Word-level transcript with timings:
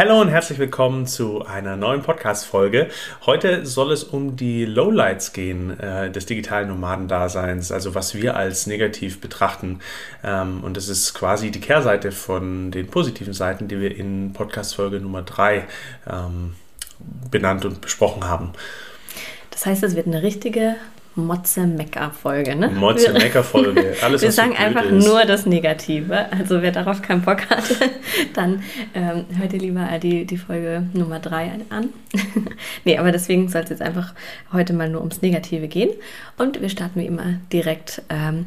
Hallo 0.00 0.18
und 0.18 0.28
herzlich 0.28 0.58
willkommen 0.58 1.06
zu 1.06 1.44
einer 1.44 1.76
neuen 1.76 2.00
Podcast-Folge. 2.00 2.88
Heute 3.26 3.66
soll 3.66 3.92
es 3.92 4.02
um 4.02 4.34
die 4.34 4.64
Lowlights 4.64 5.34
gehen 5.34 5.78
äh, 5.78 6.10
des 6.10 6.24
digitalen 6.24 6.68
Nomadendaseins, 6.68 7.70
also 7.70 7.94
was 7.94 8.14
wir 8.14 8.34
als 8.34 8.66
negativ 8.66 9.20
betrachten. 9.20 9.80
Ähm, 10.24 10.64
und 10.64 10.78
das 10.78 10.88
ist 10.88 11.12
quasi 11.12 11.50
die 11.50 11.60
Kehrseite 11.60 12.12
von 12.12 12.70
den 12.70 12.86
positiven 12.86 13.34
Seiten, 13.34 13.68
die 13.68 13.78
wir 13.78 13.94
in 13.94 14.32
Podcast-Folge 14.32 15.00
Nummer 15.00 15.20
3 15.20 15.66
ähm, 16.10 16.54
benannt 17.30 17.66
und 17.66 17.82
besprochen 17.82 18.24
haben. 18.24 18.52
Das 19.50 19.66
heißt, 19.66 19.82
es 19.82 19.96
wird 19.96 20.06
eine 20.06 20.22
richtige 20.22 20.76
Motze-Mecker-Folge, 21.16 22.54
ne? 22.54 22.68
Motze-Mecker-Folge. 22.68 23.96
Alles, 24.02 24.22
Wir 24.22 24.32
sagen 24.32 24.56
einfach 24.56 24.84
ist. 24.84 25.06
nur 25.06 25.24
das 25.24 25.44
Negative. 25.44 26.30
Also 26.32 26.62
wer 26.62 26.70
darauf 26.70 27.02
keinen 27.02 27.22
Bock 27.22 27.50
hat, 27.50 27.64
dann 28.34 28.62
ähm, 28.94 29.24
hört 29.36 29.52
ihr 29.52 29.58
lieber 29.58 29.86
die, 30.00 30.24
die 30.24 30.36
Folge 30.36 30.84
Nummer 30.92 31.18
3 31.18 31.52
an. 31.70 31.88
nee, 32.84 32.96
aber 32.96 33.10
deswegen 33.12 33.48
soll 33.48 33.62
es 33.62 33.70
jetzt 33.70 33.82
einfach 33.82 34.14
heute 34.52 34.72
mal 34.72 34.88
nur 34.88 35.00
ums 35.00 35.20
Negative 35.20 35.66
gehen. 35.68 35.90
Und 36.38 36.60
wir 36.60 36.68
starten 36.68 37.00
wie 37.00 37.06
immer 37.06 37.34
direkt, 37.52 38.02
ähm, 38.08 38.46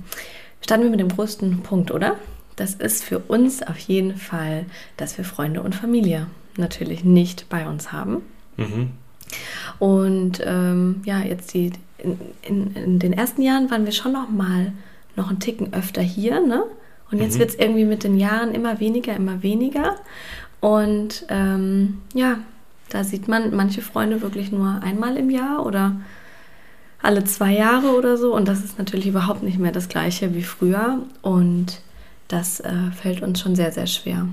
starten 0.61 0.83
wir 0.83 0.89
mit 0.89 0.99
dem 0.99 1.09
größten 1.09 1.63
Punkt, 1.63 1.91
oder? 1.91 2.15
Das 2.55 2.75
ist 2.75 3.03
für 3.03 3.19
uns 3.19 3.61
auf 3.63 3.77
jeden 3.77 4.15
Fall, 4.15 4.65
dass 4.95 5.17
wir 5.17 5.25
Freunde 5.25 5.61
und 5.61 5.75
Familie 5.75 6.27
natürlich 6.55 7.03
nicht 7.03 7.49
bei 7.49 7.67
uns 7.67 7.91
haben. 7.91 8.21
Mhm. 8.57 8.91
Und 9.79 10.41
ähm, 10.45 11.01
ja, 11.05 11.19
jetzt 11.19 11.53
die 11.53 11.71
in, 12.03 12.19
in, 12.41 12.75
in, 12.75 12.99
den 12.99 13.13
ersten 13.13 13.41
Jahren 13.41 13.71
waren 13.71 13.85
wir 13.85 13.93
schon 13.93 14.11
noch 14.11 14.29
mal 14.29 14.71
noch 15.15 15.29
einen 15.29 15.39
Ticken 15.39 15.73
öfter 15.73 16.01
hier, 16.01 16.45
ne? 16.45 16.63
Und 17.11 17.19
jetzt 17.19 17.35
mhm. 17.35 17.39
wird 17.39 17.49
es 17.51 17.55
irgendwie 17.55 17.85
mit 17.85 18.03
den 18.03 18.17
Jahren 18.17 18.53
immer 18.53 18.79
weniger, 18.79 19.15
immer 19.15 19.43
weniger. 19.43 19.97
Und 20.59 21.25
ähm, 21.29 21.99
ja, 22.13 22.39
da 22.89 23.03
sieht 23.03 23.27
man 23.27 23.55
manche 23.55 23.81
Freunde 23.81 24.21
wirklich 24.21 24.51
nur 24.51 24.81
einmal 24.81 25.17
im 25.17 25.29
Jahr 25.29 25.65
oder 25.65 25.95
alle 27.01 27.23
zwei 27.25 27.51
Jahre 27.51 27.95
oder 27.95 28.17
so. 28.17 28.33
Und 28.33 28.47
das 28.47 28.63
ist 28.63 28.79
natürlich 28.79 29.07
überhaupt 29.07 29.43
nicht 29.43 29.59
mehr 29.59 29.71
das 29.71 29.89
gleiche 29.89 30.33
wie 30.33 30.43
früher. 30.43 30.99
Und 31.21 31.81
das 32.27 32.59
äh, 32.61 32.71
fällt 32.99 33.21
uns 33.21 33.41
schon 33.41 33.55
sehr, 33.55 33.71
sehr 33.71 33.87
schwer. 33.87 34.27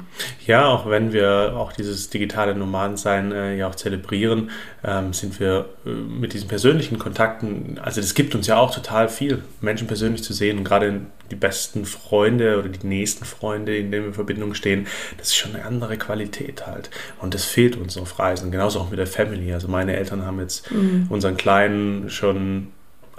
Ja, 0.46 0.66
auch 0.68 0.88
wenn 0.88 1.12
wir 1.12 1.54
auch 1.56 1.72
dieses 1.72 2.08
digitale 2.08 2.54
Nomadensein 2.54 3.32
äh, 3.32 3.56
ja 3.56 3.68
auch 3.68 3.74
zelebrieren, 3.74 4.50
ähm, 4.84 5.12
sind 5.12 5.38
wir 5.40 5.66
äh, 5.84 5.90
mit 5.90 6.32
diesen 6.32 6.48
persönlichen 6.48 6.98
Kontakten, 6.98 7.78
also 7.82 8.00
das 8.00 8.14
gibt 8.14 8.34
uns 8.34 8.46
ja 8.46 8.56
auch 8.58 8.74
total 8.74 9.08
viel, 9.08 9.42
Menschen 9.60 9.86
persönlich 9.86 10.22
zu 10.22 10.32
sehen 10.32 10.58
und 10.58 10.64
gerade 10.64 11.00
die 11.30 11.36
besten 11.36 11.84
Freunde 11.84 12.58
oder 12.58 12.68
die 12.68 12.86
nächsten 12.86 13.24
Freunde, 13.24 13.76
in 13.76 13.90
denen 13.90 14.04
wir 14.04 14.08
in 14.08 14.14
Verbindung 14.14 14.54
stehen, 14.54 14.86
das 15.18 15.28
ist 15.28 15.36
schon 15.36 15.54
eine 15.54 15.64
andere 15.64 15.96
Qualität 15.96 16.66
halt. 16.66 16.90
Und 17.20 17.34
das 17.34 17.44
fehlt 17.44 17.76
uns 17.76 17.96
auf 17.96 18.18
Reisen, 18.18 18.50
genauso 18.50 18.80
auch 18.80 18.90
mit 18.90 18.98
der 18.98 19.06
Family. 19.06 19.52
Also 19.52 19.68
meine 19.68 19.96
Eltern 19.96 20.24
haben 20.24 20.40
jetzt 20.40 20.70
mhm. 20.72 21.06
unseren 21.08 21.36
Kleinen 21.36 22.10
schon 22.10 22.68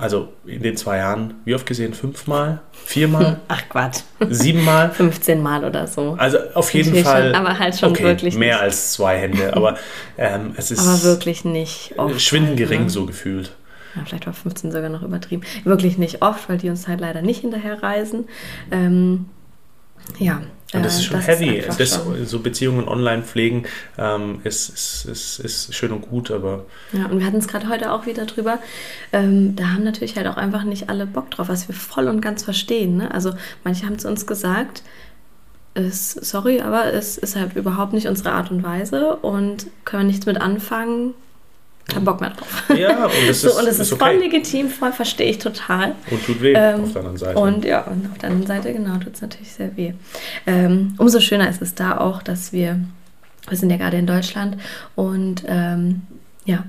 also 0.01 0.29
in 0.47 0.63
den 0.63 0.75
zwei 0.75 0.97
Jahren, 0.97 1.35
wie 1.45 1.53
oft 1.53 1.65
gesehen? 1.67 1.93
Fünfmal? 1.93 2.61
Viermal? 2.73 3.39
Ach 3.47 3.61
Quatsch. 3.69 3.99
Siebenmal? 4.29 4.89
15 4.93 5.41
Mal 5.41 5.63
oder 5.63 5.85
so. 5.85 6.15
Also 6.17 6.39
auf 6.55 6.73
jeden 6.73 7.03
Fall. 7.03 7.27
Schon, 7.27 7.35
aber 7.35 7.59
halt 7.59 7.77
schon 7.77 7.91
okay, 7.91 8.03
wirklich. 8.03 8.35
Mehr 8.35 8.55
nicht. 8.55 8.63
als 8.63 8.93
zwei 8.93 9.19
Hände. 9.19 9.55
Aber 9.55 9.77
ähm, 10.17 10.55
es 10.57 10.71
ist. 10.71 10.79
Aber 10.79 11.03
wirklich 11.03 11.45
nicht 11.45 11.93
oft. 11.97 12.19
Schwindend 12.19 12.59
halt, 12.59 12.69
gering 12.69 12.83
ne? 12.85 12.89
so 12.89 13.05
gefühlt. 13.05 13.55
Ja, 13.95 14.01
vielleicht 14.05 14.25
war 14.25 14.33
15 14.33 14.71
sogar 14.71 14.89
noch 14.89 15.03
übertrieben. 15.03 15.43
Wirklich 15.65 15.99
nicht 15.99 16.23
oft, 16.23 16.49
weil 16.49 16.57
die 16.57 16.69
uns 16.69 16.87
halt 16.87 16.99
leider 16.99 17.21
nicht 17.21 17.41
hinterher 17.41 17.83
reisen. 17.83 18.27
Ähm, 18.71 19.25
ja, 20.17 20.41
und 20.73 20.85
das 20.85 20.95
ist 20.95 21.05
schon 21.05 21.17
das 21.17 21.27
heavy. 21.27 21.57
Ist 21.57 21.79
das, 21.79 22.01
so 22.25 22.39
Beziehungen 22.39 22.87
online 22.87 23.23
pflegen 23.23 23.65
ähm, 23.97 24.39
ist, 24.43 24.69
ist, 24.69 25.05
ist, 25.05 25.39
ist, 25.39 25.75
schön 25.75 25.91
und 25.91 26.01
gut, 26.01 26.31
aber. 26.31 26.65
Ja, 26.93 27.07
und 27.07 27.19
wir 27.19 27.25
hatten 27.25 27.37
es 27.37 27.47
gerade 27.47 27.67
heute 27.67 27.91
auch 27.91 28.05
wieder 28.05 28.25
drüber. 28.25 28.59
Ähm, 29.11 29.55
da 29.55 29.69
haben 29.69 29.83
natürlich 29.83 30.15
halt 30.15 30.27
auch 30.27 30.37
einfach 30.37 30.63
nicht 30.63 30.89
alle 30.89 31.05
Bock 31.05 31.29
drauf, 31.31 31.49
was 31.49 31.67
wir 31.67 31.75
voll 31.75 32.07
und 32.07 32.21
ganz 32.21 32.43
verstehen. 32.43 32.97
Ne? 32.97 33.13
Also 33.13 33.33
manche 33.63 33.85
haben 33.85 33.99
zu 33.99 34.07
uns 34.07 34.25
gesagt, 34.25 34.83
ist, 35.73 36.25
sorry, 36.25 36.61
aber 36.61 36.93
es 36.93 37.17
ist 37.17 37.35
halt 37.35 37.55
überhaupt 37.55 37.93
nicht 37.93 38.07
unsere 38.07 38.31
Art 38.31 38.51
und 38.51 38.63
Weise 38.63 39.15
und 39.17 39.67
können 39.85 40.03
wir 40.03 40.07
nichts 40.07 40.25
mit 40.25 40.39
anfangen 40.39 41.13
keinen 41.91 42.05
Bock 42.05 42.21
mehr 42.21 42.31
drauf. 42.31 42.63
Ja, 42.75 43.05
und 43.05 43.13
das 43.27 43.41
so, 43.41 43.49
ist, 43.49 43.57
und 43.57 43.65
das 43.65 43.79
ist, 43.79 43.91
ist 43.91 43.99
voll 43.99 44.15
legitim, 44.15 44.69
voll 44.69 44.91
verstehe 44.91 45.29
ich 45.29 45.37
total. 45.37 45.95
Und 46.09 46.25
tut 46.25 46.41
weh 46.41 46.53
ähm, 46.53 46.83
auf 46.83 46.93
der 46.93 46.99
anderen 46.99 47.17
Seite. 47.17 47.39
Und 47.39 47.65
ja, 47.65 47.81
und 47.81 48.09
auf 48.11 48.17
der 48.17 48.29
anderen 48.29 48.47
Seite, 48.47 48.73
genau, 48.73 48.97
tut 48.97 49.15
es 49.15 49.21
natürlich 49.21 49.51
sehr 49.51 49.75
weh. 49.77 49.93
Ähm, 50.47 50.95
umso 50.97 51.19
schöner 51.19 51.49
ist 51.49 51.61
es 51.61 51.75
da 51.75 51.97
auch, 51.97 52.21
dass 52.21 52.53
wir, 52.53 52.79
wir 53.47 53.57
sind 53.57 53.69
ja 53.69 53.77
gerade 53.77 53.97
in 53.97 54.07
Deutschland 54.07 54.57
und 54.95 55.43
ähm, 55.47 56.01
ja, 56.45 56.63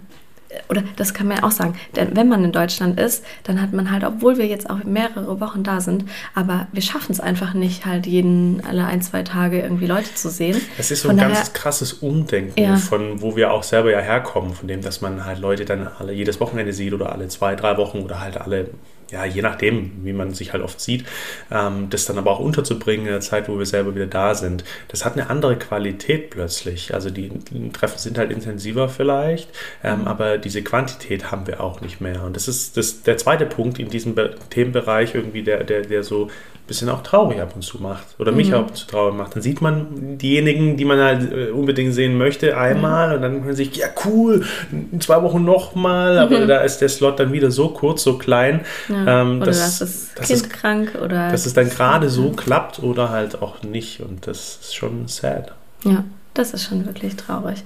oder 0.68 0.82
das 0.96 1.14
kann 1.14 1.28
man 1.28 1.38
ja 1.38 1.42
auch 1.44 1.50
sagen, 1.50 1.74
denn 1.96 2.16
wenn 2.16 2.28
man 2.28 2.44
in 2.44 2.52
Deutschland 2.52 2.98
ist, 2.98 3.24
dann 3.44 3.60
hat 3.60 3.72
man 3.72 3.90
halt, 3.90 4.04
obwohl 4.04 4.38
wir 4.38 4.46
jetzt 4.46 4.68
auch 4.70 4.84
mehrere 4.84 5.40
Wochen 5.40 5.62
da 5.62 5.80
sind, 5.80 6.04
aber 6.34 6.66
wir 6.72 6.82
schaffen 6.82 7.12
es 7.12 7.20
einfach 7.20 7.54
nicht, 7.54 7.86
halt 7.86 8.06
jeden, 8.06 8.62
alle 8.66 8.84
ein, 8.86 9.02
zwei 9.02 9.22
Tage 9.22 9.60
irgendwie 9.60 9.86
Leute 9.86 10.14
zu 10.14 10.30
sehen. 10.30 10.60
Das 10.76 10.90
ist 10.90 11.02
so 11.02 11.08
von 11.08 11.18
ein 11.18 11.28
daher, 11.28 11.34
ganz 11.34 11.52
krasses 11.52 11.92
Umdenken, 11.94 12.60
ja. 12.60 12.76
von 12.76 13.20
wo 13.20 13.36
wir 13.36 13.52
auch 13.52 13.62
selber 13.62 13.90
ja 13.90 14.00
herkommen, 14.00 14.54
von 14.54 14.68
dem, 14.68 14.82
dass 14.82 15.00
man 15.00 15.24
halt 15.24 15.38
Leute 15.38 15.64
dann 15.64 15.88
alle 15.98 16.12
jedes 16.12 16.40
Wochenende 16.40 16.72
sieht 16.72 16.92
oder 16.92 17.12
alle 17.12 17.28
zwei, 17.28 17.54
drei 17.54 17.76
Wochen 17.76 17.98
oder 18.00 18.20
halt 18.20 18.40
alle 18.40 18.70
ja, 19.12 19.26
je 19.26 19.42
nachdem, 19.42 19.92
wie 20.04 20.14
man 20.14 20.32
sich 20.32 20.52
halt 20.52 20.62
oft 20.62 20.80
sieht, 20.80 21.04
ähm, 21.50 21.88
das 21.90 22.06
dann 22.06 22.18
aber 22.18 22.30
auch 22.30 22.38
unterzubringen 22.40 23.06
in 23.06 23.12
der 23.12 23.20
Zeit, 23.20 23.48
wo 23.48 23.58
wir 23.58 23.66
selber 23.66 23.94
wieder 23.94 24.06
da 24.06 24.34
sind, 24.34 24.64
das 24.88 25.04
hat 25.04 25.12
eine 25.12 25.28
andere 25.28 25.56
Qualität 25.56 26.30
plötzlich. 26.30 26.94
Also 26.94 27.10
die, 27.10 27.30
Treffen 27.72 27.98
sind 27.98 28.18
halt 28.18 28.30
intensiver 28.30 28.88
vielleicht, 28.88 29.50
ähm, 29.84 30.00
mhm. 30.00 30.08
aber 30.08 30.38
diese 30.38 30.62
Quantität 30.62 31.30
haben 31.30 31.46
wir 31.46 31.60
auch 31.60 31.82
nicht 31.82 32.00
mehr. 32.00 32.24
Und 32.24 32.36
das 32.36 32.48
ist 32.48 32.76
das, 32.76 33.02
der 33.02 33.18
zweite 33.18 33.44
Punkt 33.44 33.78
in 33.78 33.90
diesem 33.90 34.14
Be 34.14 34.34
Themenbereich 34.50 35.14
irgendwie, 35.14 35.42
der, 35.42 35.64
der, 35.64 35.82
der 35.82 36.02
so 36.02 36.30
bisschen 36.66 36.88
auch 36.88 37.02
traurig 37.02 37.40
ab 37.40 37.52
und 37.54 37.62
zu 37.62 37.82
macht 37.82 38.04
oder 38.18 38.32
mich 38.32 38.48
mhm. 38.48 38.54
ab 38.54 38.68
und 38.68 38.76
zu 38.76 38.86
traurig 38.86 39.14
macht. 39.14 39.34
Dann 39.34 39.42
sieht 39.42 39.60
man 39.60 40.18
diejenigen, 40.18 40.76
die 40.76 40.84
man 40.84 40.98
halt 40.98 41.32
äh, 41.32 41.50
unbedingt 41.50 41.92
sehen 41.92 42.16
möchte, 42.16 42.56
einmal 42.56 43.08
mhm. 43.08 43.14
und 43.14 43.22
dann 43.22 43.44
man 43.44 43.54
sich, 43.54 43.76
ja 43.76 43.88
cool, 44.04 44.44
in 44.70 45.00
zwei 45.00 45.22
Wochen 45.22 45.44
nochmal, 45.44 46.18
aber 46.18 46.40
mhm. 46.40 46.48
da 46.48 46.60
ist 46.60 46.78
der 46.78 46.88
Slot 46.88 47.18
dann 47.18 47.32
wieder 47.32 47.50
so 47.50 47.68
kurz, 47.68 48.02
so 48.02 48.16
klein. 48.16 48.60
Ja. 48.88 49.22
Ähm, 49.22 49.40
dass, 49.40 49.78
das 49.80 50.10
Kind 50.14 50.30
ist, 50.30 50.50
krank 50.50 50.98
oder. 51.02 51.30
Dass 51.30 51.46
es 51.46 51.54
dann 51.54 51.68
gerade 51.68 52.08
so 52.08 52.30
klappt 52.30 52.78
oder 52.78 53.10
halt 53.10 53.42
auch 53.42 53.62
nicht 53.62 54.00
und 54.00 54.26
das 54.26 54.58
ist 54.62 54.74
schon 54.74 55.08
sad. 55.08 55.52
Ja, 55.84 56.04
das 56.34 56.54
ist 56.54 56.64
schon 56.64 56.86
wirklich 56.86 57.16
traurig. 57.16 57.62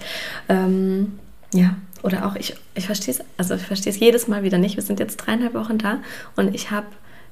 Ähm, 0.49 1.19
ja, 1.53 1.77
oder 2.03 2.27
auch 2.27 2.37
ich, 2.37 2.55
ich 2.75 2.87
verstehe 2.87 3.15
es, 3.15 3.21
also 3.37 3.55
ich 3.55 3.62
verstehe 3.62 3.93
es 3.93 4.01
jedes 4.01 4.29
Mal 4.29 4.43
wieder 4.43 4.59
nicht. 4.59 4.77
Wir 4.77 4.83
sind 4.83 5.01
jetzt 5.01 5.17
dreieinhalb 5.17 5.55
Wochen 5.55 5.79
da 5.79 5.99
und 6.37 6.55
ich 6.55 6.71
habe 6.71 6.87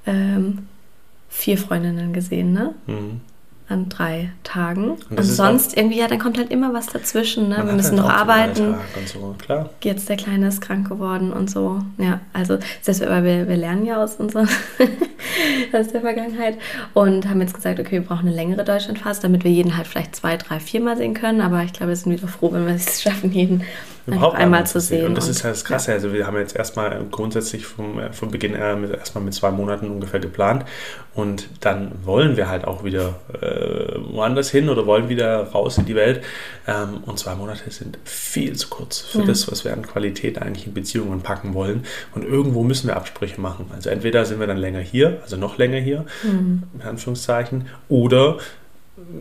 ähm, 0.06 0.66
vier 1.34 1.58
Freundinnen 1.58 2.12
gesehen, 2.12 2.52
ne? 2.52 2.74
Mhm. 2.86 3.20
An 3.66 3.88
drei 3.88 4.30
Tagen. 4.42 4.90
Und, 4.90 5.18
und 5.18 5.22
sonst 5.22 5.74
irgendwie, 5.76 5.98
ja, 5.98 6.06
dann 6.06 6.18
kommt 6.18 6.36
halt 6.36 6.50
immer 6.50 6.74
was 6.74 6.86
dazwischen, 6.86 7.48
ne? 7.48 7.62
Wir 7.64 7.72
müssen 7.72 7.98
halt 7.98 8.08
noch 8.08 8.10
arbeiten. 8.10 8.74
So, 9.06 9.34
klar. 9.38 9.70
Jetzt 9.82 10.08
der 10.08 10.16
Kleine 10.16 10.48
ist 10.48 10.60
krank 10.60 10.88
geworden 10.88 11.32
und 11.32 11.50
so. 11.50 11.80
Ja, 11.98 12.20
also 12.34 12.58
selbst 12.82 13.00
wir, 13.00 13.48
wir 13.48 13.56
lernen 13.56 13.86
ja 13.86 14.02
aus 14.02 14.16
unserer 14.16 14.42
aus 15.72 15.88
der 15.88 16.02
Vergangenheit 16.02 16.58
und 16.92 17.28
haben 17.28 17.40
jetzt 17.40 17.54
gesagt, 17.54 17.80
okay, 17.80 17.92
wir 17.92 18.02
brauchen 18.02 18.28
eine 18.28 18.36
längere 18.36 18.64
Deutschlandphase, 18.64 19.22
damit 19.22 19.44
wir 19.44 19.50
jeden 19.50 19.76
halt 19.76 19.86
vielleicht 19.86 20.14
zwei, 20.14 20.36
drei, 20.36 20.60
viermal 20.60 20.96
sehen 20.96 21.14
können. 21.14 21.40
Aber 21.40 21.62
ich 21.62 21.72
glaube, 21.72 21.88
wir 21.88 21.96
sind 21.96 22.12
wieder 22.12 22.28
froh, 22.28 22.52
wenn 22.52 22.66
wir 22.66 22.74
es 22.74 23.02
schaffen, 23.02 23.32
jeden 23.32 23.62
überhaupt 24.06 24.36
einmal 24.36 24.66
zu 24.66 24.80
sehen. 24.80 25.06
Und 25.06 25.16
das 25.16 25.28
ist 25.28 25.44
halt 25.44 25.54
das 25.54 25.64
Krasse. 25.64 25.90
Ja. 25.90 25.96
Also 25.96 26.12
wir 26.12 26.26
haben 26.26 26.36
jetzt 26.36 26.56
erstmal 26.56 27.04
grundsätzlich 27.10 27.66
vom, 27.66 27.98
äh, 27.98 28.12
vom 28.12 28.30
Beginn 28.30 28.54
äh, 28.54 28.76
mit, 28.76 28.90
erstmal 28.90 29.24
mit 29.24 29.34
zwei 29.34 29.50
Monaten 29.50 29.88
ungefähr 29.88 30.20
geplant. 30.20 30.64
Und 31.14 31.48
dann 31.60 31.92
wollen 32.04 32.36
wir 32.36 32.48
halt 32.48 32.64
auch 32.64 32.84
wieder 32.84 33.20
äh, 33.32 33.98
woanders 34.12 34.50
hin 34.50 34.68
oder 34.68 34.86
wollen 34.86 35.08
wieder 35.08 35.44
raus 35.50 35.78
in 35.78 35.86
die 35.86 35.94
Welt. 35.94 36.22
Ähm, 36.66 37.04
und 37.06 37.18
zwei 37.18 37.34
Monate 37.34 37.70
sind 37.70 37.98
viel 38.04 38.54
zu 38.56 38.68
kurz 38.68 39.00
für 39.00 39.20
ja. 39.20 39.24
das, 39.24 39.50
was 39.50 39.64
wir 39.64 39.72
an 39.72 39.86
Qualität 39.86 40.40
eigentlich 40.40 40.66
in 40.66 40.74
Beziehungen 40.74 41.20
packen 41.22 41.54
wollen. 41.54 41.84
Und 42.14 42.24
irgendwo 42.24 42.62
müssen 42.62 42.88
wir 42.88 42.96
Absprüche 42.96 43.40
machen. 43.40 43.70
Also 43.74 43.90
entweder 43.90 44.24
sind 44.24 44.40
wir 44.40 44.46
dann 44.46 44.58
länger 44.58 44.80
hier, 44.80 45.20
also 45.22 45.36
noch 45.36 45.56
länger 45.56 45.78
hier, 45.78 46.04
mhm. 46.22 46.64
in 46.74 46.82
Anführungszeichen, 46.82 47.68
oder 47.88 48.38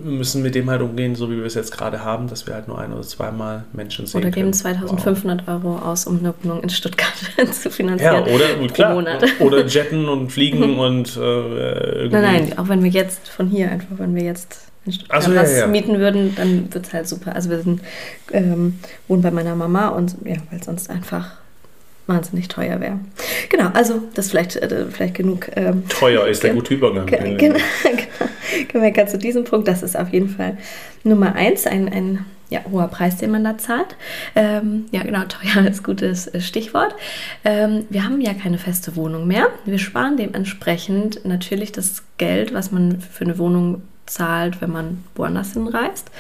müssen 0.03 0.41
mit 0.41 0.55
dem 0.55 0.69
halt 0.69 0.81
umgehen, 0.81 1.15
so 1.15 1.29
wie 1.29 1.37
wir 1.37 1.45
es 1.45 1.53
jetzt 1.53 1.71
gerade 1.71 2.03
haben, 2.03 2.27
dass 2.27 2.47
wir 2.47 2.53
halt 2.53 2.67
nur 2.67 2.79
ein 2.79 2.91
oder 2.93 3.03
zweimal 3.03 3.65
Menschen 3.73 4.05
sehen. 4.05 4.21
Oder 4.21 4.31
geben 4.31 4.53
2500 4.53 5.47
wow. 5.47 5.53
Euro 5.53 5.77
aus, 5.77 6.05
um 6.05 6.19
eine 6.19 6.33
Wohnung 6.41 6.61
in 6.61 6.69
Stuttgart 6.69 7.13
zu 7.53 7.69
finanzieren. 7.69 8.25
Ja, 8.25 8.33
oder 8.33 8.67
klar. 8.69 8.93
Monat. 8.93 9.23
Oder 9.39 9.65
jetten 9.65 10.07
und 10.09 10.31
fliegen 10.31 10.77
und 10.79 11.17
äh, 11.17 12.09
Nein, 12.09 12.21
nein, 12.21 12.57
auch 12.57 12.69
wenn 12.69 12.83
wir 12.83 12.91
jetzt 12.91 13.29
von 13.29 13.47
hier 13.47 13.71
einfach, 13.71 13.97
wenn 13.97 14.15
wir 14.15 14.23
jetzt 14.23 14.67
in 14.85 14.93
Stuttgart 14.93 15.23
so, 15.23 15.35
was 15.35 15.51
ja, 15.51 15.59
ja. 15.59 15.67
mieten 15.67 15.99
würden, 15.99 16.35
dann 16.35 16.73
wird 16.73 16.87
es 16.87 16.93
halt 16.93 17.07
super. 17.07 17.35
Also 17.35 17.49
wir 17.49 17.61
sind, 17.61 17.81
ähm, 18.31 18.79
wohnen 19.07 19.21
bei 19.21 19.31
meiner 19.31 19.55
Mama 19.55 19.89
und 19.89 20.15
ja, 20.25 20.35
weil 20.51 20.61
sonst 20.63 20.89
einfach 20.89 21.42
wahnsinnig 22.07 22.47
teuer 22.47 22.79
wäre. 22.81 22.99
Genau, 23.49 23.69
also 23.73 24.01
das 24.13 24.29
vielleicht, 24.31 24.57
äh, 24.57 24.85
vielleicht 24.89 25.15
genug. 25.15 25.49
Ähm, 25.55 25.87
teuer 25.87 26.27
ist 26.27 26.43
der 26.43 26.53
gute 26.53 26.73
Übergang. 26.73 27.05
Genau, 27.05 27.37
genau. 27.37 28.83
Wir 28.83 29.07
zu 29.07 29.17
diesem 29.17 29.43
Punkt. 29.43 29.67
Das 29.67 29.83
ist 29.83 29.97
auf 29.97 30.09
jeden 30.09 30.29
Fall 30.29 30.57
Nummer 31.03 31.35
eins, 31.35 31.65
ein, 31.65 31.87
ein 31.89 32.25
ja, 32.49 32.61
hoher 32.69 32.87
Preis, 32.87 33.17
den 33.17 33.31
man 33.31 33.43
da 33.43 33.57
zahlt. 33.57 33.95
Ähm, 34.35 34.85
ja, 34.91 35.01
genau, 35.03 35.23
teuer 35.23 35.65
ist 35.69 35.83
gutes 35.83 36.27
äh, 36.27 36.39
Stichwort. 36.39 36.95
Ähm, 37.43 37.85
wir 37.89 38.03
haben 38.03 38.21
ja 38.21 38.33
keine 38.33 38.57
feste 38.57 38.95
Wohnung 38.95 39.27
mehr. 39.27 39.47
Wir 39.65 39.79
sparen 39.79 40.17
dementsprechend 40.17 41.25
natürlich 41.25 41.71
das 41.71 42.03
Geld, 42.17 42.53
was 42.53 42.71
man 42.71 43.01
für 43.01 43.23
eine 43.23 43.37
Wohnung 43.37 43.81
zahlt, 44.05 44.61
wenn 44.61 44.71
man 44.71 45.03
woanders 45.15 45.53
hinreist. 45.53 46.11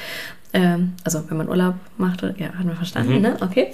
Ähm, 0.53 0.93
also 1.03 1.23
wenn 1.29 1.37
man 1.37 1.49
Urlaub 1.49 1.75
macht, 1.97 2.21
ja, 2.21 2.53
haben 2.57 2.67
wir 2.67 2.75
verstanden, 2.75 3.15
mhm. 3.15 3.21
ne? 3.21 3.37
Okay. 3.41 3.73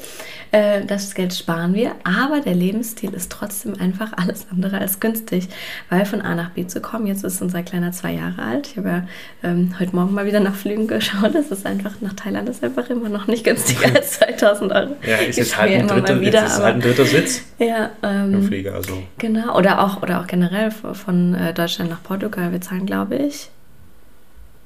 Äh, 0.51 0.85
das 0.85 1.13
Geld 1.13 1.33
sparen 1.33 1.73
wir, 1.73 1.91
aber 2.05 2.39
der 2.39 2.55
Lebensstil 2.55 3.13
ist 3.13 3.31
trotzdem 3.31 3.79
einfach 3.79 4.13
alles 4.15 4.47
andere 4.49 4.79
als 4.79 4.99
günstig, 4.99 5.49
weil 5.89 6.05
von 6.05 6.21
A 6.21 6.35
nach 6.35 6.51
B 6.51 6.65
zu 6.65 6.79
kommen, 6.79 7.05
jetzt 7.05 7.23
ist 7.23 7.41
unser 7.41 7.63
Kleiner 7.63 7.91
zwei 7.91 8.13
Jahre 8.13 8.41
alt. 8.41 8.67
Ich 8.67 8.77
habe 8.77 8.89
ja 8.89 9.07
ähm, 9.43 9.75
heute 9.77 9.95
Morgen 9.95 10.13
mal 10.13 10.25
wieder 10.25 10.39
nach 10.39 10.55
Flügen 10.55 10.87
geschaut. 10.87 11.35
Das 11.35 11.51
ist 11.51 11.65
einfach, 11.65 11.91
nach 11.99 12.13
Thailand 12.13 12.47
ist 12.49 12.63
einfach 12.63 12.89
immer 12.89 13.09
noch 13.09 13.27
nicht 13.27 13.43
günstiger 13.43 13.93
als 13.95 14.13
2000 14.13 14.71
Euro. 14.71 14.95
Ja, 15.05 15.17
ist 15.17 15.37
jetzt 15.37 15.57
halt 15.57 15.73
ein, 15.73 15.87
dritter, 15.87 16.21
wieder, 16.21 16.45
ist 16.45 16.55
aber, 16.55 16.65
halt 16.65 16.75
ein 16.75 16.81
dritter 16.81 17.05
Sitz 17.05 17.43
ja, 17.59 17.91
ähm, 18.03 18.35
im 18.35 18.43
Flieger. 18.43 18.75
Also. 18.75 19.03
Genau, 19.17 19.57
oder 19.57 19.83
auch, 19.83 20.01
oder 20.01 20.21
auch 20.21 20.27
generell 20.27 20.71
von 20.71 21.35
äh, 21.35 21.53
Deutschland 21.53 21.89
nach 21.89 22.01
Portugal. 22.01 22.51
Wir 22.51 22.61
zahlen, 22.61 22.85
glaube 22.85 23.17
ich, 23.17 23.49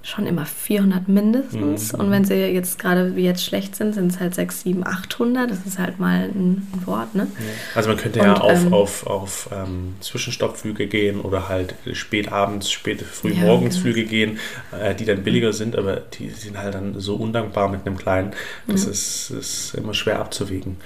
schon 0.06 0.28
immer 0.28 0.46
400 0.46 1.08
mindestens. 1.08 1.94
Mhm. 1.94 2.00
Und 2.00 2.12
wenn 2.12 2.26
sie 2.26 2.36
jetzt 2.36 2.78
gerade 2.78 3.16
wie 3.16 3.24
jetzt 3.24 3.44
schlecht 3.44 3.74
sind, 3.76 3.96
sind 3.96 4.12
es 4.12 4.20
halt 4.20 4.36
6, 4.36 4.62
7, 4.62 4.86
800. 4.86 5.50
Das 5.50 5.66
ist 5.66 5.80
halt 5.80 5.98
mal 5.98 6.26
ein, 6.26 6.68
ein 6.74 6.82
Wort. 6.86 7.16
Ne? 7.16 7.28
Also 7.74 7.90
man 7.90 7.98
könnte 7.98 8.20
und, 8.20 8.26
ja 8.26 8.34
auf, 8.34 8.66
ähm, 8.66 8.74
auf, 8.74 9.08
auf 9.08 9.50
ähm, 9.54 9.96
Zwischenstoppflüge 10.02 10.88
gehen 10.88 11.22
oder 11.22 11.48
halt 11.48 11.76
spät 11.94 12.32
abends, 12.32 12.70
spät 12.70 13.02
frühmorgens 13.02 13.78
ja, 13.78 13.82
Flüge 13.82 14.04
gehen, 14.04 14.40
äh, 14.78 14.94
die 14.94 15.06
dann 15.06 15.24
billiger 15.24 15.54
sind, 15.54 15.78
aber 15.78 15.96
die 15.96 16.30
sind 16.30 16.58
halt 16.58 16.76
dann 16.76 17.00
so 17.00 17.16
undankbar 17.16 17.70
mit 17.70 17.88
einem 17.88 17.98
kleinen. 17.98 18.32
Das 18.68 18.86
mhm. 18.86 18.92
ist, 18.92 19.30
ist 19.32 19.74
immer 19.76 19.94
schwer 19.94 20.20
abzuwägen. 20.20 20.78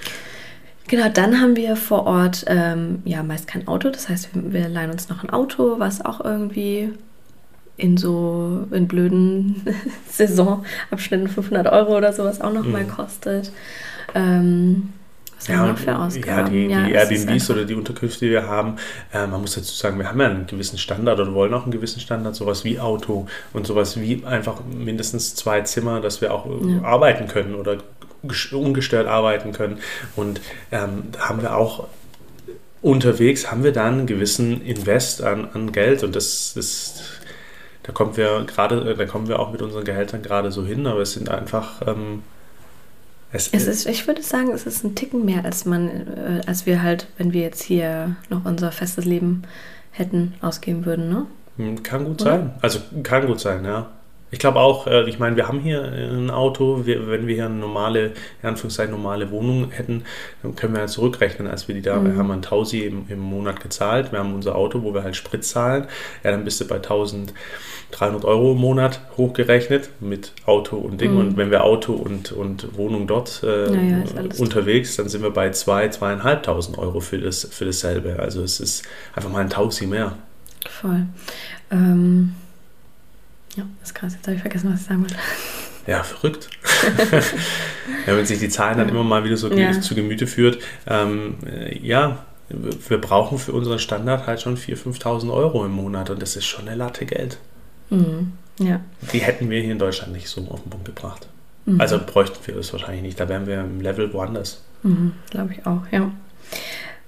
Genau, 0.86 1.08
dann 1.08 1.40
haben 1.40 1.56
wir 1.56 1.76
vor 1.76 2.06
Ort 2.06 2.44
ähm, 2.46 3.02
ja 3.04 3.24
meist 3.24 3.48
kein 3.48 3.66
Auto. 3.66 3.90
Das 3.90 4.08
heißt, 4.08 4.30
wir, 4.32 4.52
wir 4.52 4.68
leihen 4.68 4.92
uns 4.92 5.08
noch 5.08 5.24
ein 5.24 5.30
Auto, 5.30 5.80
was 5.80 6.04
auch 6.04 6.24
irgendwie 6.24 6.92
in 7.78 7.96
so 7.96 8.66
in 8.72 8.86
blöden 8.88 9.62
Saisonabschnitten 10.10 11.28
500 11.28 11.72
Euro 11.72 11.96
oder 11.96 12.12
sowas 12.12 12.40
auch 12.40 12.52
nochmal 12.52 12.84
mhm. 12.84 12.88
kostet. 12.88 13.52
Ähm, 14.14 14.90
was 15.36 15.46
ja, 15.46 15.58
haben 15.58 15.68
wir 15.68 15.76
für 15.76 15.96
Ausgaben? 15.96 16.68
Ja, 16.68 16.82
die, 16.82 16.90
die 16.90 16.94
Airbnbs 16.94 17.50
oder 17.50 17.64
die 17.64 17.74
Unterkünfte, 17.74 18.26
die 18.26 18.32
wir 18.32 18.48
haben, 18.48 18.76
äh, 19.14 19.24
man 19.28 19.40
muss 19.40 19.54
dazu 19.54 19.72
sagen, 19.72 19.96
wir 19.98 20.08
haben 20.08 20.20
ja 20.20 20.26
einen 20.26 20.48
gewissen 20.48 20.78
Standard 20.78 21.20
oder 21.20 21.32
wollen 21.32 21.54
auch 21.54 21.62
einen 21.62 21.70
gewissen 21.70 22.00
Standard, 22.00 22.34
sowas 22.34 22.64
wie 22.64 22.80
Auto 22.80 23.28
und 23.52 23.66
sowas 23.66 24.00
wie 24.00 24.24
einfach 24.26 24.60
mindestens 24.68 25.36
zwei 25.36 25.60
Zimmer, 25.60 26.00
dass 26.00 26.20
wir 26.20 26.34
auch 26.34 26.46
ja. 26.46 26.82
arbeiten 26.82 27.28
können 27.28 27.54
oder 27.54 27.78
ungestört 28.50 29.06
arbeiten 29.06 29.52
können. 29.52 29.78
Und 30.16 30.40
ähm, 30.72 31.04
da 31.12 31.28
haben 31.28 31.40
wir 31.40 31.56
auch 31.56 31.86
unterwegs, 32.82 33.50
haben 33.50 33.62
wir 33.62 33.72
dann 33.72 33.98
einen 33.98 34.06
gewissen 34.06 34.60
Invest 34.62 35.22
an, 35.22 35.48
an 35.54 35.70
Geld 35.70 36.02
und 36.02 36.16
das 36.16 36.56
ist 36.56 37.17
da 37.88 37.94
kommen 37.94 38.18
wir 38.18 38.44
gerade, 38.46 38.90
äh, 38.90 38.94
da 38.94 39.06
kommen 39.06 39.28
wir 39.28 39.40
auch 39.40 39.50
mit 39.50 39.62
unseren 39.62 39.82
Gehältern 39.82 40.20
gerade 40.20 40.52
so 40.52 40.64
hin, 40.64 40.86
aber 40.86 41.00
es 41.00 41.14
sind 41.14 41.30
einfach. 41.30 41.80
Ähm, 41.86 42.22
es, 43.32 43.48
es 43.48 43.66
ist, 43.66 43.86
ich 43.86 44.06
würde 44.06 44.22
sagen, 44.22 44.50
es 44.52 44.66
ist 44.66 44.84
ein 44.84 44.94
Ticken 44.94 45.24
mehr, 45.24 45.44
als 45.44 45.64
man, 45.64 45.88
äh, 45.88 46.42
als 46.46 46.66
wir 46.66 46.82
halt, 46.82 47.08
wenn 47.16 47.32
wir 47.32 47.40
jetzt 47.40 47.62
hier 47.62 48.16
noch 48.28 48.44
unser 48.44 48.72
festes 48.72 49.06
Leben 49.06 49.42
hätten, 49.90 50.34
ausgeben 50.42 50.84
würden, 50.84 51.08
ne? 51.08 51.26
Hm, 51.56 51.82
kann 51.82 52.04
gut 52.04 52.20
Oder? 52.20 52.30
sein. 52.30 52.50
Also 52.60 52.80
kann 53.02 53.26
gut 53.26 53.40
sein, 53.40 53.64
ja. 53.64 53.88
Ich 54.30 54.38
glaube 54.38 54.60
auch, 54.60 54.86
äh, 54.86 55.08
ich 55.08 55.18
meine, 55.18 55.36
wir 55.36 55.48
haben 55.48 55.60
hier 55.60 55.82
ein 55.82 56.30
Auto, 56.30 56.84
wir, 56.84 57.08
wenn 57.08 57.26
wir 57.26 57.34
hier 57.34 57.46
eine 57.46 57.54
normale, 57.54 58.12
in 58.42 58.48
Anführungszeichen 58.48 58.92
normale 58.92 59.30
Wohnung 59.30 59.70
hätten, 59.70 60.04
dann 60.42 60.54
können 60.54 60.74
wir 60.74 60.80
ja 60.80 60.86
zurückrechnen, 60.86 61.48
als 61.48 61.68
wir 61.68 61.74
die 61.74 61.82
da, 61.82 61.96
mhm. 61.96 62.06
wir 62.06 62.16
haben 62.16 62.30
ein 62.30 62.42
Tausi 62.42 62.80
im, 62.80 63.06
im 63.08 63.20
Monat 63.20 63.60
gezahlt, 63.60 64.12
wir 64.12 64.18
haben 64.18 64.34
unser 64.34 64.56
Auto, 64.56 64.82
wo 64.82 64.92
wir 64.94 65.02
halt 65.02 65.16
Sprit 65.16 65.44
zahlen, 65.44 65.86
ja, 66.24 66.30
dann 66.30 66.44
bist 66.44 66.60
du 66.60 66.66
bei 66.66 66.76
1000 66.76 67.32
300 67.90 68.24
Euro 68.24 68.52
im 68.52 68.58
Monat 68.58 69.00
hochgerechnet 69.16 69.88
mit 70.00 70.32
Auto 70.44 70.76
und 70.76 71.00
Ding. 71.00 71.12
Mhm. 71.12 71.20
Und 71.20 71.36
wenn 71.36 71.50
wir 71.50 71.64
Auto 71.64 71.94
und, 71.94 72.32
und 72.32 72.76
Wohnung 72.76 73.06
dort 73.06 73.42
äh, 73.42 73.70
naja, 73.70 74.04
unterwegs, 74.38 74.96
dann 74.96 75.08
sind 75.08 75.22
wir 75.22 75.30
bei 75.30 75.48
2.000, 75.48 75.98
2.500 75.98 76.78
Euro 76.78 77.00
für, 77.00 77.18
das, 77.18 77.48
für 77.50 77.64
dasselbe. 77.64 78.18
Also 78.18 78.42
es 78.42 78.60
ist 78.60 78.84
einfach 79.14 79.30
mal 79.30 79.40
ein 79.40 79.50
Tausi 79.50 79.86
mehr. 79.86 80.16
Voll. 80.68 81.06
Ähm, 81.70 82.34
ja, 83.58 83.66
das 83.80 83.90
ist 83.90 83.94
krass. 83.94 84.14
Jetzt 84.14 84.26
habe 84.26 84.36
ich 84.36 84.40
vergessen, 84.40 84.72
was 84.72 84.80
ich 84.80 84.86
sagen 84.86 85.00
wollte. 85.00 85.16
Ja, 85.86 86.02
verrückt. 86.02 86.48
ja, 88.06 88.16
wenn 88.16 88.26
sich 88.26 88.38
die 88.38 88.48
Zahlen 88.48 88.78
dann 88.78 88.88
immer 88.88 89.04
mal 89.04 89.24
wieder 89.24 89.36
so 89.36 89.50
ja. 89.50 89.80
zu 89.80 89.94
Gemüte 89.94 90.26
führt. 90.26 90.58
Ähm, 90.86 91.36
äh, 91.46 91.78
ja, 91.78 92.24
wir 92.50 93.00
brauchen 93.00 93.38
für 93.38 93.52
unseren 93.52 93.78
Standard 93.78 94.26
halt 94.26 94.40
schon 94.40 94.56
4.000, 94.56 95.00
5.000 95.00 95.32
Euro 95.32 95.64
im 95.64 95.72
Monat 95.72 96.10
und 96.10 96.22
das 96.22 96.36
ist 96.36 96.46
schon 96.46 96.68
eine 96.68 96.76
Latte 96.76 97.04
Geld. 97.04 97.38
Mhm. 97.90 98.32
Ja. 98.58 98.80
Die 99.12 99.18
hätten 99.18 99.50
wir 99.50 99.60
hier 99.60 99.72
in 99.72 99.78
Deutschland 99.78 100.12
nicht 100.12 100.28
so 100.28 100.42
auf 100.48 100.62
den 100.62 100.70
Punkt 100.70 100.86
gebracht. 100.86 101.26
Mhm. 101.64 101.80
Also 101.80 101.98
bräuchten 101.98 102.38
wir 102.46 102.54
das 102.54 102.72
wahrscheinlich 102.72 103.02
nicht. 103.02 103.20
Da 103.20 103.28
wären 103.28 103.46
wir 103.46 103.60
im 103.60 103.80
Level 103.80 104.12
woanders. 104.12 104.62
Mhm, 104.82 105.12
Glaube 105.30 105.54
ich 105.54 105.66
auch, 105.66 105.82
ja. 105.90 106.10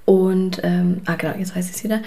Und, 0.05 0.61
ähm, 0.63 1.03
ah 1.07 1.15
genau, 1.15 1.37
jetzt 1.37 1.55
weiß 1.55 1.71
ich 1.71 1.77
es 1.77 1.85
wieder. 1.85 2.01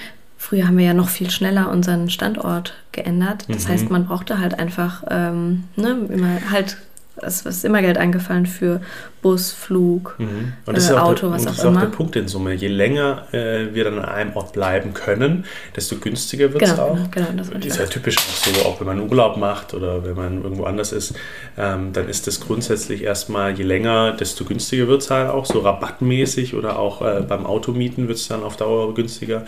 Früher 0.43 0.67
haben 0.67 0.77
wir 0.77 0.83
ja 0.83 0.93
noch 0.93 1.07
viel 1.07 1.29
schneller 1.29 1.71
unseren 1.71 2.09
Standort 2.09 2.73
geändert. 2.91 3.45
Das 3.47 3.63
mhm. 3.63 3.69
heißt, 3.69 3.89
man 3.89 4.07
brauchte 4.07 4.39
halt 4.39 4.59
einfach 4.59 5.01
ähm, 5.09 5.63
ne, 5.77 5.91
immer 6.09 6.51
halt 6.51 6.75
es 7.21 7.45
ist 7.45 7.63
immer 7.63 7.81
Geld 7.81 7.97
eingefallen 7.97 8.45
für 8.45 8.81
Bus, 9.21 9.51
Flug, 9.51 10.15
mhm. 10.17 10.53
und 10.65 10.75
das 10.75 10.85
äh, 10.85 10.91
ist 10.91 10.97
auch 10.97 11.03
Auto, 11.03 11.27
der, 11.27 11.35
was 11.35 11.41
auch 11.41 11.45
immer. 11.45 11.51
Das 11.51 11.57
ist 11.57 11.65
auch 11.65 11.79
der 11.79 11.87
Punkt 11.87 12.15
in 12.15 12.27
Summe. 12.27 12.53
Je 12.53 12.67
länger 12.67 13.27
äh, 13.31 13.73
wir 13.73 13.83
dann 13.83 13.99
an 13.99 14.05
einem 14.05 14.35
Ort 14.35 14.53
bleiben 14.53 14.93
können, 14.93 15.45
desto 15.75 15.97
günstiger 15.97 16.51
wird 16.51 16.63
es 16.63 16.71
genau, 16.71 16.83
auch. 16.83 17.11
Genau, 17.11 17.27
genau, 17.29 17.43
das 17.43 17.65
ist 17.65 17.79
ja 17.79 17.85
typisch 17.85 18.17
auch 18.17 18.21
so, 18.21 18.65
auch 18.65 18.79
wenn 18.79 18.87
man 18.87 18.99
Urlaub 18.99 19.37
macht 19.37 19.73
oder 19.73 20.03
wenn 20.03 20.15
man 20.15 20.43
irgendwo 20.43 20.65
anders 20.65 20.91
ist, 20.91 21.13
ähm, 21.57 21.93
dann 21.93 22.09
ist 22.09 22.27
das 22.27 22.41
grundsätzlich 22.41 23.03
erstmal, 23.03 23.53
je 23.57 23.63
länger, 23.63 24.13
desto 24.13 24.43
günstiger 24.43 24.87
wird 24.87 25.01
es 25.01 25.11
halt 25.11 25.29
auch, 25.29 25.45
so 25.45 25.59
rabattmäßig 25.59 26.55
oder 26.55 26.79
auch 26.79 27.01
äh, 27.01 27.21
beim 27.21 27.45
Automieten 27.45 28.07
wird 28.07 28.17
es 28.17 28.27
dann 28.27 28.43
auf 28.43 28.57
Dauer 28.57 28.93
günstiger 28.93 29.45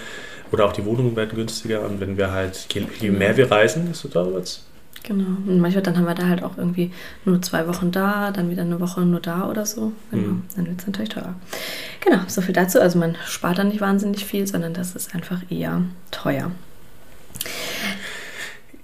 oder 0.52 0.66
auch 0.66 0.74
die 0.74 0.86
Wohnungen 0.86 1.16
werden 1.16 1.36
günstiger 1.36 1.82
und 1.82 2.00
wenn 2.00 2.18
wir 2.18 2.32
halt, 2.32 2.68
je, 2.74 2.84
je 3.02 3.10
mehr 3.10 3.36
wir 3.36 3.52
reisen, 3.52 3.88
desto 3.90 4.08
teurer 4.08 4.34
wird 4.34 4.44
es. 4.44 4.62
Genau. 5.08 5.38
Und 5.46 5.60
manchmal 5.60 5.84
dann 5.84 5.98
haben 5.98 6.08
wir 6.08 6.16
da 6.16 6.28
halt 6.28 6.44
auch 6.44 6.58
irgendwie 6.58 6.92
nur 7.26 7.42
zwei 7.42 7.68
Wochen 7.68 7.92
da, 7.92 8.32
dann 8.32 8.50
wieder 8.50 8.64
eine 8.64 8.80
Woche 8.80 9.02
nur 9.02 9.20
da 9.20 9.48
oder 9.48 9.66
so. 9.66 9.94
Genau. 10.10 10.30
Mhm. 10.30 10.44
Dann 10.56 10.66
wird 10.66 10.80
es 10.80 10.88
natürlich 10.88 11.10
teurer. 11.10 11.36
Genau, 12.04 12.20
so 12.28 12.42
viel 12.42 12.54
dazu. 12.54 12.82
Also 12.82 12.98
man 12.98 13.16
spart 13.26 13.60
dann 13.60 13.68
nicht 13.68 13.82
wahnsinnig 13.82 14.26
viel, 14.26 14.48
sondern 14.48 14.74
das 14.74 14.96
ist 14.96 15.14
einfach 15.14 15.42
eher 15.50 15.82
teuer. 16.10 16.52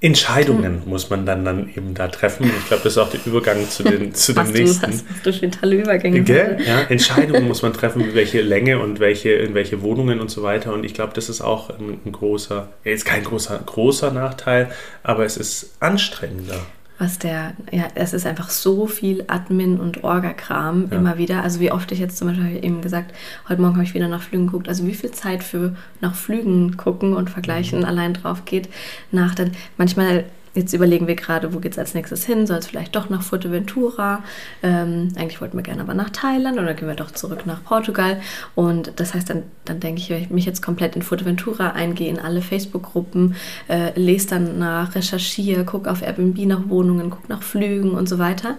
Entscheidungen 0.04 0.82
muss 0.88 1.12
man 1.12 1.28
dann, 1.28 1.46
dann 1.46 1.70
eben 1.70 1.94
da 1.94 2.08
treffen. 2.08 2.52
Ich 2.58 2.68
glaube, 2.68 2.84
das 2.84 2.94
ist 2.94 2.98
auch 2.98 3.12
der 3.12 3.20
Übergang 3.24 3.70
zu, 3.70 3.84
den, 3.84 4.14
zu 4.16 4.34
dem 4.34 4.52
nächsten. 4.52 4.88
Du, 4.88 4.98
hast, 4.98 5.06
hast 5.08 5.26
du 5.26 5.32
schon 5.32 5.52
tolle 5.52 5.76
Übergänge. 5.76 6.22
Gell? 6.22 6.58
Ja, 6.66 6.82
Entscheidungen 6.90 7.48
muss 7.48 7.62
man 7.62 7.72
treffen, 7.72 8.16
welche 8.16 8.42
Länge 8.42 8.80
und 8.80 9.00
welche, 9.00 9.30
in 9.30 9.54
welche 9.54 9.84
Wohnungen 9.84 10.20
und 10.20 10.32
so 10.32 10.42
weiter. 10.42 10.74
Und 10.74 10.86
ich 10.86 10.96
glaube, 10.96 11.14
das 11.14 11.30
ist 11.30 11.42
auch 11.42 11.70
ein, 11.70 12.00
ein 12.04 12.12
großer, 12.12 12.70
jetzt 12.84 13.06
kein 13.06 13.24
großer, 13.24 13.60
großer 13.64 14.12
Nachteil, 14.12 14.72
aber 15.04 15.24
es 15.24 15.38
ist 15.38 15.76
anstrengender 15.80 16.60
was 17.02 17.18
der, 17.18 17.56
ja, 17.72 17.88
es 17.96 18.14
ist 18.14 18.28
einfach 18.28 18.52
so 18.52 18.86
viel 18.86 19.24
Admin 19.26 19.80
und 19.80 20.04
Orga-Kram 20.04 20.90
ja. 20.92 20.98
immer 20.98 21.18
wieder. 21.18 21.42
Also 21.42 21.60
wie 21.60 21.72
oft 21.72 21.92
ich 21.92 21.98
jetzt 21.98 22.16
zum 22.16 22.28
Beispiel 22.28 22.64
eben 22.64 22.82
gesagt, 22.82 23.16
heute 23.50 23.60
Morgen 23.60 23.74
habe 23.74 23.84
ich 23.84 23.96
wieder 23.96 24.08
nach 24.08 24.22
Flügen 24.22 24.46
geguckt. 24.46 24.70
Also 24.70 24.86
wie 24.86 24.94
viel 24.94 25.10
Zeit 25.10 25.44
für 25.44 25.76
nach 26.00 26.14
Flügen 26.14 26.78
gucken 26.78 27.16
und 27.16 27.32
vergleichen 27.32 27.80
mhm. 27.80 27.86
allein 27.86 28.14
drauf 28.14 28.46
geht. 28.46 28.70
Nach 29.12 29.34
dann 29.34 29.54
manchmal 29.78 30.26
Jetzt 30.54 30.74
überlegen 30.74 31.08
wir 31.08 31.16
gerade, 31.16 31.54
wo 31.54 31.60
geht 31.60 31.74
es 31.74 31.80
als 31.80 31.94
nächstes 31.94 32.26
hin? 32.26 32.46
Soll 32.46 32.58
es 32.58 32.68
vielleicht 32.68 32.96
doch 32.96 33.10
nach 33.10 33.22
Fuerteventura? 33.22 34.24
Ähm, 34.62 35.10
eigentlich 35.16 35.40
wollten 35.40 35.58
wir 35.58 35.64
gerne 35.64 35.82
aber 35.82 35.94
nach 35.94 36.10
Thailand 36.10 36.60
oder 36.60 36.74
gehen 36.74 36.90
wir 36.90 36.96
doch 36.96 37.12
zurück 37.12 37.46
nach 37.46 37.64
Portugal. 37.64 38.20
Und 38.54 38.94
das 38.98 39.14
heißt, 39.14 39.30
dann, 39.30 39.44
dann 39.64 39.80
denke 39.80 40.02
ich, 40.02 40.10
wenn 40.10 40.22
ich 40.22 40.30
mich 40.30 40.46
jetzt 40.46 40.62
komplett 40.62 40.96
in 40.98 41.04
Fuerteventura 41.04 41.72
eingehe, 41.72 42.10
in 42.10 42.20
alle 42.20 42.42
Facebook-Gruppen, 42.42 43.36
äh, 43.70 43.98
lese 43.98 44.28
dann 44.28 44.60
nach, 44.60 44.94
recherchiere, 44.94 45.64
gucke 45.64 45.90
auf 45.90 46.02
Airbnb 46.02 46.38
nach 46.46 46.68
Wohnungen, 46.68 47.10
gucke 47.10 47.30
nach 47.30 47.44
Flügen 47.44 47.92
und 47.92 48.10
so 48.10 48.20
weiter 48.20 48.58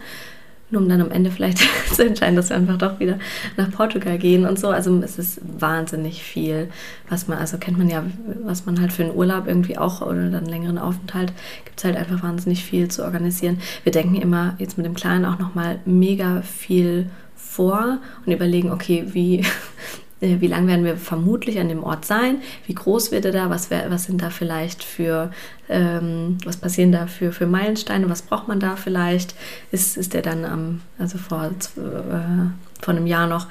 nur 0.72 0.82
um 0.82 0.88
dann 0.88 1.00
am 1.00 1.10
Ende 1.10 1.30
vielleicht 1.30 1.58
zu 1.92 2.04
entscheiden, 2.04 2.36
dass 2.36 2.48
wir 2.48 2.56
einfach 2.56 2.78
doch 2.78 2.98
wieder 2.98 3.18
nach 3.56 3.70
Portugal 3.70 4.18
gehen 4.18 4.46
und 4.46 4.58
so. 4.58 4.68
Also 4.68 4.98
es 5.02 5.18
ist 5.18 5.40
wahnsinnig 5.58 6.22
viel, 6.22 6.68
was 7.08 7.28
man, 7.28 7.38
also 7.38 7.58
kennt 7.58 7.78
man 7.78 7.88
ja, 7.88 8.04
was 8.42 8.66
man 8.66 8.80
halt 8.80 8.92
für 8.92 9.04
einen 9.04 9.14
Urlaub 9.14 9.46
irgendwie 9.46 9.78
auch 9.78 10.00
oder 10.02 10.30
dann 10.30 10.46
längeren 10.46 10.78
Aufenthalt, 10.78 11.32
gibt 11.64 11.78
es 11.78 11.84
halt 11.84 11.96
einfach 11.96 12.22
wahnsinnig 12.22 12.64
viel 12.64 12.88
zu 12.88 13.04
organisieren. 13.04 13.60
Wir 13.84 13.92
denken 13.92 14.16
immer 14.16 14.54
jetzt 14.58 14.76
mit 14.76 14.86
dem 14.86 14.94
Kleinen 14.94 15.24
auch 15.24 15.38
nochmal 15.38 15.78
mega 15.84 16.42
viel 16.42 17.06
vor 17.36 17.98
und 18.24 18.32
überlegen, 18.32 18.70
okay, 18.70 19.04
wie 19.12 19.44
wie 20.22 20.46
lange 20.46 20.68
werden 20.68 20.84
wir 20.84 20.96
vermutlich 20.96 21.58
an 21.58 21.68
dem 21.68 21.82
Ort 21.82 22.04
sein, 22.04 22.42
wie 22.66 22.74
groß 22.74 23.10
wird 23.10 23.24
er 23.24 23.32
da, 23.32 23.50
was, 23.50 23.70
was 23.70 24.04
sind 24.04 24.22
da 24.22 24.30
vielleicht 24.30 24.84
für, 24.84 25.32
ähm, 25.68 26.38
was 26.44 26.56
passieren 26.56 26.92
da 26.92 27.06
für, 27.06 27.32
für 27.32 27.46
Meilensteine, 27.46 28.08
was 28.08 28.22
braucht 28.22 28.46
man 28.46 28.60
da 28.60 28.76
vielleicht, 28.76 29.34
ist, 29.72 29.96
ist 29.96 30.14
der 30.14 30.22
dann 30.22 30.44
am, 30.44 30.80
also 30.98 31.18
vor, 31.18 31.44
äh, 31.44 32.80
vor 32.80 32.94
einem 32.94 33.06
Jahr 33.06 33.26
noch, 33.26 33.48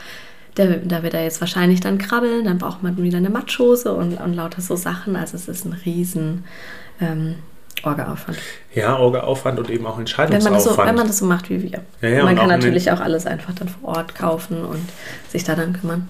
der, 0.56 0.78
da 0.78 1.04
wird 1.04 1.14
er 1.14 1.24
jetzt 1.24 1.42
wahrscheinlich 1.42 1.82
dann 1.82 1.98
krabbeln, 1.98 2.46
dann 2.46 2.58
braucht 2.58 2.84
man 2.84 2.98
wieder 2.98 3.18
eine 3.18 3.30
Matschhose 3.30 3.94
und, 3.94 4.14
und 4.14 4.34
lauter 4.34 4.62
so 4.62 4.76
Sachen, 4.78 5.16
also 5.18 5.36
es 5.36 5.50
ist 5.50 5.66
ein 5.66 5.74
riesen 5.86 6.46
ähm, 7.02 7.36
Orga-Aufwand. 7.84 8.38
Ja, 8.76 8.98
Orga-Aufwand 8.98 9.60
und 9.60 9.70
eben 9.70 9.86
auch 9.86 10.00
Entscheidungsaufwand. 10.00 10.46
Wenn 10.46 10.52
man 10.52 10.64
das 10.64 10.76
so, 10.76 10.78
wenn 10.78 10.96
man 10.96 11.08
das 11.08 11.18
so 11.18 11.26
macht 11.26 11.50
wie 11.50 11.64
wir. 11.64 11.82
Ja, 12.02 12.10
ja, 12.10 12.24
man 12.24 12.36
kann 12.36 12.48
natürlich 12.48 12.92
auch 12.92 13.00
alles 13.00 13.26
einfach 13.26 13.54
dann 13.56 13.68
vor 13.68 13.98
Ort 13.98 14.16
kaufen 14.16 14.64
und 14.64 14.88
sich 15.30 15.44
da 15.44 15.56
dann 15.56 15.74
kümmern. 15.74 16.08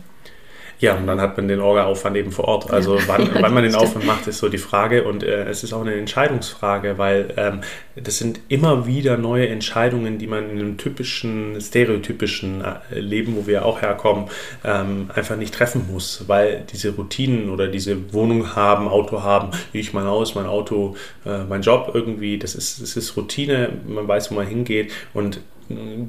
Ja, 0.81 0.95
und 0.95 1.05
dann 1.05 1.21
hat 1.21 1.37
man 1.37 1.47
den 1.47 1.61
Orga-Aufwand 1.61 2.17
eben 2.17 2.31
vor 2.31 2.45
Ort. 2.45 2.71
Also 2.71 2.97
ja. 2.97 3.03
wann, 3.07 3.29
wann 3.39 3.53
man 3.53 3.63
den 3.63 3.75
Aufwand 3.75 4.05
macht, 4.07 4.25
ist 4.25 4.39
so 4.39 4.49
die 4.49 4.57
Frage. 4.57 5.03
Und 5.03 5.21
äh, 5.21 5.43
es 5.43 5.63
ist 5.63 5.73
auch 5.73 5.81
eine 5.81 5.93
Entscheidungsfrage, 5.93 6.97
weil 6.97 7.33
ähm, 7.37 7.61
das 7.95 8.17
sind 8.17 8.39
immer 8.47 8.87
wieder 8.87 9.15
neue 9.15 9.47
Entscheidungen, 9.47 10.17
die 10.17 10.25
man 10.25 10.49
in 10.49 10.59
einem 10.59 10.77
typischen, 10.77 11.61
stereotypischen 11.61 12.63
äh, 12.63 12.99
Leben, 12.99 13.35
wo 13.35 13.45
wir 13.45 13.63
auch 13.63 13.83
herkommen, 13.83 14.25
ähm, 14.65 15.11
einfach 15.13 15.37
nicht 15.37 15.53
treffen 15.53 15.87
muss. 15.87 16.23
Weil 16.27 16.65
diese 16.73 16.95
Routinen 16.95 17.51
oder 17.51 17.67
diese 17.67 18.11
Wohnung 18.11 18.55
haben, 18.55 18.87
Auto 18.87 19.21
haben, 19.21 19.51
ich 19.73 19.93
mein 19.93 20.05
Haus, 20.05 20.33
mein 20.33 20.47
Auto, 20.47 20.95
äh, 21.27 21.43
mein 21.43 21.61
Job 21.61 21.91
irgendwie, 21.93 22.39
das 22.39 22.55
ist, 22.55 22.81
das 22.81 22.97
ist 22.97 23.15
Routine, 23.15 23.69
man 23.87 24.07
weiß, 24.07 24.31
wo 24.31 24.35
man 24.35 24.47
hingeht. 24.47 24.91
Und 25.13 25.41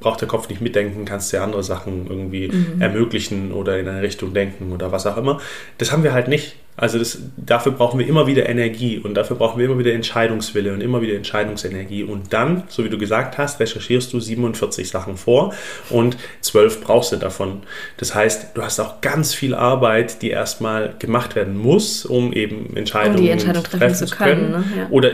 braucht 0.00 0.20
der 0.20 0.28
Kopf 0.28 0.48
nicht 0.48 0.60
mitdenken, 0.60 1.04
kannst 1.04 1.32
dir 1.32 1.42
andere 1.42 1.62
Sachen 1.62 2.06
irgendwie 2.08 2.48
mhm. 2.48 2.80
ermöglichen 2.80 3.52
oder 3.52 3.78
in 3.78 3.88
eine 3.88 4.02
Richtung 4.02 4.34
denken 4.34 4.72
oder 4.72 4.92
was 4.92 5.06
auch 5.06 5.16
immer. 5.16 5.40
Das 5.78 5.92
haben 5.92 6.02
wir 6.02 6.12
halt 6.12 6.28
nicht. 6.28 6.56
Also 6.74 6.98
das, 6.98 7.18
dafür 7.36 7.72
brauchen 7.72 7.98
wir 7.98 8.06
immer 8.06 8.26
wieder 8.26 8.48
Energie 8.48 8.98
und 8.98 9.12
dafür 9.14 9.36
brauchen 9.36 9.58
wir 9.58 9.66
immer 9.66 9.78
wieder 9.78 9.92
Entscheidungswille 9.92 10.72
und 10.72 10.80
immer 10.80 11.02
wieder 11.02 11.14
Entscheidungsenergie. 11.14 12.02
Und 12.02 12.32
dann, 12.32 12.62
so 12.68 12.82
wie 12.82 12.88
du 12.88 12.96
gesagt 12.96 13.36
hast, 13.36 13.60
recherchierst 13.60 14.10
du 14.12 14.20
47 14.20 14.88
Sachen 14.88 15.18
vor 15.18 15.52
und 15.90 16.16
12 16.40 16.80
brauchst 16.80 17.12
du 17.12 17.16
davon. 17.16 17.62
Das 17.98 18.14
heißt, 18.14 18.48
du 18.54 18.62
hast 18.62 18.80
auch 18.80 19.02
ganz 19.02 19.34
viel 19.34 19.54
Arbeit, 19.54 20.22
die 20.22 20.30
erstmal 20.30 20.94
gemacht 20.98 21.36
werden 21.36 21.58
muss, 21.58 22.06
um 22.06 22.32
eben 22.32 22.74
Entscheidungen 22.74 23.18
um 23.18 23.22
die 23.22 23.30
Entscheidung 23.30 23.64
treffen, 23.64 23.80
treffen 23.80 24.06
zu 24.06 24.16
können. 24.16 24.52
können. 24.52 24.52
Ne? 24.52 24.64
Ja. 24.78 24.86
Oder 24.88 25.10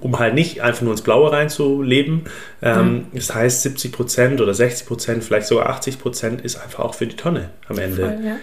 um 0.00 0.18
halt 0.18 0.34
nicht 0.34 0.62
einfach 0.62 0.82
nur 0.82 0.90
ins 0.90 1.02
Blaue 1.02 1.30
reinzuleben. 1.30 2.22
Ähm, 2.62 2.92
mhm. 2.92 3.06
Das 3.14 3.32
heißt, 3.32 3.62
70 3.62 3.92
Prozent 3.92 4.40
oder 4.40 4.54
60 4.54 4.88
Prozent, 4.88 5.22
vielleicht 5.22 5.46
sogar 5.46 5.68
80 5.68 6.00
Prozent 6.00 6.40
ist 6.40 6.56
einfach 6.56 6.80
auch 6.80 6.94
für 6.94 7.06
die 7.06 7.16
Tonne 7.16 7.50
am 7.68 7.78
Ende. 7.78 7.96
Voll, 7.96 8.18
ja. 8.24 8.36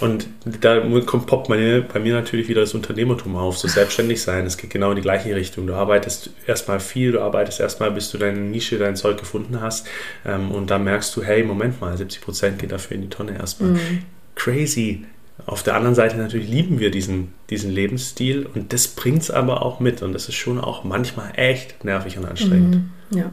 Und 0.00 0.26
da 0.44 0.80
kommt, 1.06 1.26
poppt 1.26 1.48
meine, 1.48 1.82
bei 1.82 1.98
mir 1.98 2.09
mir 2.10 2.18
natürlich 2.18 2.48
wieder 2.48 2.60
das 2.60 2.74
Unternehmertum 2.74 3.36
auf, 3.36 3.58
so 3.58 3.68
selbstständig 3.68 4.22
sein. 4.22 4.46
Es 4.46 4.56
geht 4.56 4.70
genau 4.70 4.90
in 4.90 4.96
die 4.96 5.02
gleiche 5.02 5.34
Richtung. 5.34 5.66
Du 5.66 5.74
arbeitest 5.74 6.30
erstmal 6.46 6.80
viel, 6.80 7.12
du 7.12 7.20
arbeitest 7.20 7.60
erstmal, 7.60 7.90
bis 7.90 8.10
du 8.10 8.18
deine 8.18 8.40
Nische, 8.40 8.78
dein 8.78 8.96
Zeug 8.96 9.18
gefunden 9.18 9.60
hast. 9.60 9.86
Ähm, 10.26 10.50
und 10.50 10.70
dann 10.70 10.84
merkst 10.84 11.14
du, 11.16 11.22
hey, 11.22 11.42
Moment 11.42 11.80
mal, 11.80 11.96
70 11.96 12.20
Prozent 12.20 12.58
geht 12.58 12.72
dafür 12.72 12.96
in 12.96 13.02
die 13.02 13.08
Tonne 13.08 13.36
erstmal. 13.38 13.70
Mhm. 13.70 14.02
Crazy. 14.34 15.04
Auf 15.46 15.62
der 15.62 15.74
anderen 15.74 15.94
Seite 15.94 16.16
natürlich 16.16 16.48
lieben 16.48 16.80
wir 16.80 16.90
diesen, 16.90 17.32
diesen 17.48 17.70
Lebensstil 17.70 18.46
und 18.54 18.72
das 18.72 18.88
bringt 18.88 19.22
es 19.22 19.30
aber 19.30 19.62
auch 19.62 19.80
mit 19.80 20.02
und 20.02 20.12
das 20.12 20.28
ist 20.28 20.34
schon 20.34 20.60
auch 20.60 20.84
manchmal 20.84 21.32
echt 21.36 21.84
nervig 21.84 22.18
und 22.18 22.26
anstrengend. 22.26 22.76
Mhm. 23.10 23.18
Ja. 23.18 23.32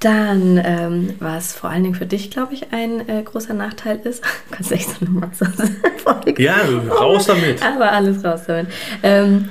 Dann, 0.00 0.60
ähm, 0.64 1.14
was 1.18 1.54
vor 1.54 1.70
allen 1.70 1.82
Dingen 1.82 1.96
für 1.96 2.06
dich, 2.06 2.30
glaube 2.30 2.54
ich, 2.54 2.72
ein 2.72 3.08
äh, 3.08 3.22
großer 3.22 3.52
Nachteil 3.54 3.98
ist, 4.04 4.22
kannst 4.50 4.70
du 4.70 4.76
echt 4.76 4.90
so 4.90 4.96
eine 5.00 5.10
Matze 5.10 5.52
Ja, 6.38 6.56
raus 6.88 7.26
damit. 7.26 7.62
Aber 7.62 7.90
alles 7.90 8.24
raus 8.24 8.42
damit. 8.46 8.68
Ähm, 9.02 9.48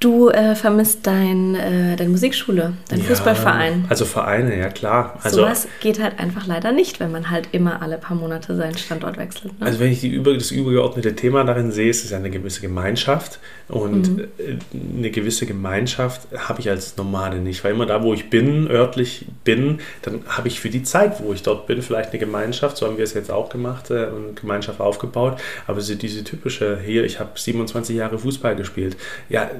Du 0.00 0.28
äh, 0.28 0.54
vermisst 0.54 1.04
dein, 1.08 1.56
äh, 1.56 1.96
deine 1.96 2.10
Musikschule, 2.10 2.74
deinen 2.88 3.00
ja, 3.00 3.06
Fußballverein. 3.06 3.86
Also 3.88 4.04
Vereine, 4.04 4.56
ja 4.56 4.68
klar. 4.68 5.18
Also, 5.24 5.38
Sowas 5.38 5.66
geht 5.80 6.00
halt 6.00 6.20
einfach 6.20 6.46
leider 6.46 6.70
nicht, 6.70 7.00
wenn 7.00 7.10
man 7.10 7.30
halt 7.30 7.48
immer 7.50 7.82
alle 7.82 7.98
paar 7.98 8.16
Monate 8.16 8.54
seinen 8.54 8.78
Standort 8.78 9.16
wechselt. 9.16 9.58
Ne? 9.58 9.66
Also 9.66 9.80
wenn 9.80 9.90
ich 9.90 10.00
die, 10.00 10.22
das 10.22 10.52
übergeordnete 10.52 11.16
Thema 11.16 11.42
darin 11.42 11.72
sehe, 11.72 11.90
ist 11.90 12.04
es 12.04 12.10
ja 12.10 12.18
eine 12.18 12.30
gewisse 12.30 12.60
Gemeinschaft. 12.60 13.40
Und 13.66 14.16
mhm. 14.16 14.24
Äh, 14.38 14.56
eine 14.98 15.10
gewisse 15.10 15.46
Gemeinschaft 15.46 16.28
habe 16.36 16.60
ich 16.60 16.70
als 16.70 16.96
Nomade 16.96 17.38
nicht. 17.38 17.64
Weil 17.64 17.74
immer 17.74 17.86
da, 17.86 18.02
wo 18.04 18.14
ich 18.14 18.30
bin, 18.30 18.70
örtlich 18.70 19.26
bin, 19.42 19.80
dann 20.02 20.20
habe 20.28 20.46
ich 20.46 20.60
für 20.60 20.70
die 20.70 20.84
Zeit, 20.84 21.20
wo 21.24 21.32
ich 21.32 21.42
dort 21.42 21.66
bin, 21.66 21.82
vielleicht 21.82 22.10
eine 22.10 22.20
Gemeinschaft. 22.20 22.76
So 22.76 22.86
haben 22.86 22.98
wir 22.98 23.04
es 23.04 23.14
jetzt 23.14 23.32
auch 23.32 23.48
gemacht 23.48 23.90
äh, 23.90 24.06
und 24.06 24.40
Gemeinschaft 24.40 24.80
aufgebaut. 24.80 25.40
Aber 25.66 25.80
so 25.80 25.96
diese 25.96 26.22
typische, 26.22 26.78
hier, 26.78 27.04
ich 27.04 27.18
habe 27.18 27.30
27 27.34 27.96
Jahre 27.96 28.16
Fußball 28.16 28.54
gespielt. 28.54 28.96
Ja, 29.28 29.50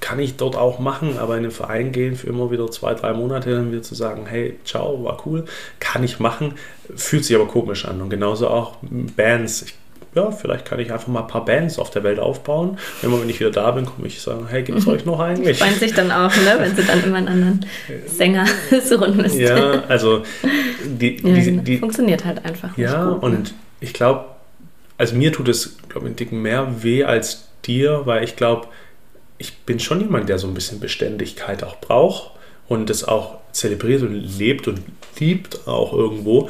kann 0.00 0.18
ich 0.18 0.36
dort 0.36 0.56
auch 0.56 0.78
machen, 0.78 1.18
aber 1.18 1.36
in 1.36 1.42
den 1.42 1.52
Verein 1.52 1.92
gehen 1.92 2.16
für 2.16 2.26
immer 2.26 2.50
wieder 2.50 2.70
zwei, 2.70 2.94
drei 2.94 3.12
Monate, 3.12 3.50
dann 3.50 3.72
wieder 3.72 3.82
zu 3.82 3.94
sagen, 3.94 4.26
hey, 4.26 4.58
ciao, 4.64 5.04
war 5.04 5.22
cool, 5.26 5.44
kann 5.80 6.04
ich 6.04 6.18
machen, 6.18 6.54
fühlt 6.94 7.24
sich 7.24 7.36
aber 7.36 7.46
komisch 7.46 7.84
an. 7.84 8.00
Und 8.00 8.10
genauso 8.10 8.48
auch 8.48 8.76
Bands. 9.16 9.62
Ich, 9.62 9.74
ja, 10.14 10.30
vielleicht 10.30 10.66
kann 10.66 10.78
ich 10.78 10.92
einfach 10.92 11.08
mal 11.08 11.22
ein 11.22 11.26
paar 11.26 11.44
Bands 11.44 11.78
auf 11.78 11.90
der 11.90 12.02
Welt 12.02 12.18
aufbauen. 12.18 12.78
Immer 13.02 13.20
wenn 13.20 13.30
ich 13.30 13.40
wieder 13.40 13.50
da 13.50 13.70
bin, 13.70 13.86
komme 13.86 14.06
ich 14.06 14.20
sagen, 14.20 14.46
hey, 14.48 14.62
gibt 14.62 14.78
es 14.78 14.86
euch 14.86 15.06
noch 15.06 15.20
eigentlich? 15.20 15.58
Freuen 15.58 15.78
sich 15.78 15.94
dann 15.94 16.10
auch, 16.10 16.34
ne, 16.36 16.56
wenn 16.58 16.76
sie 16.76 16.84
dann 16.84 17.02
immer 17.02 17.16
einen 17.16 17.28
anderen 17.28 17.66
Sänger 18.06 18.44
suchen 18.84 19.16
müssen. 19.16 19.40
Ja, 19.40 19.84
also 19.88 20.22
die, 20.84 21.16
ja, 21.16 21.34
die, 21.34 21.56
die 21.58 21.78
funktioniert 21.78 22.24
halt 22.24 22.44
einfach. 22.44 22.76
Ja, 22.76 23.04
gut, 23.04 23.22
und 23.22 23.44
ne? 23.44 23.50
ich 23.80 23.94
glaube, 23.94 24.26
also 24.98 25.16
mir 25.16 25.32
tut 25.32 25.48
es, 25.48 25.78
glaube 25.88 26.06
ich, 26.06 26.10
einen 26.10 26.16
Ticken 26.16 26.42
mehr 26.42 26.82
weh 26.82 27.04
als 27.04 27.48
dir, 27.64 28.02
weil 28.04 28.22
ich 28.24 28.36
glaube, 28.36 28.68
ich 29.42 29.58
bin 29.58 29.80
schon 29.80 30.00
jemand, 30.00 30.28
der 30.28 30.38
so 30.38 30.46
ein 30.46 30.54
bisschen 30.54 30.78
Beständigkeit 30.78 31.64
auch 31.64 31.76
braucht 31.80 32.30
und 32.68 32.88
das 32.88 33.02
auch 33.02 33.38
zelebriert 33.50 34.02
und 34.02 34.14
lebt 34.38 34.68
und 34.68 34.80
liebt 35.18 35.66
auch 35.66 35.92
irgendwo. 35.92 36.48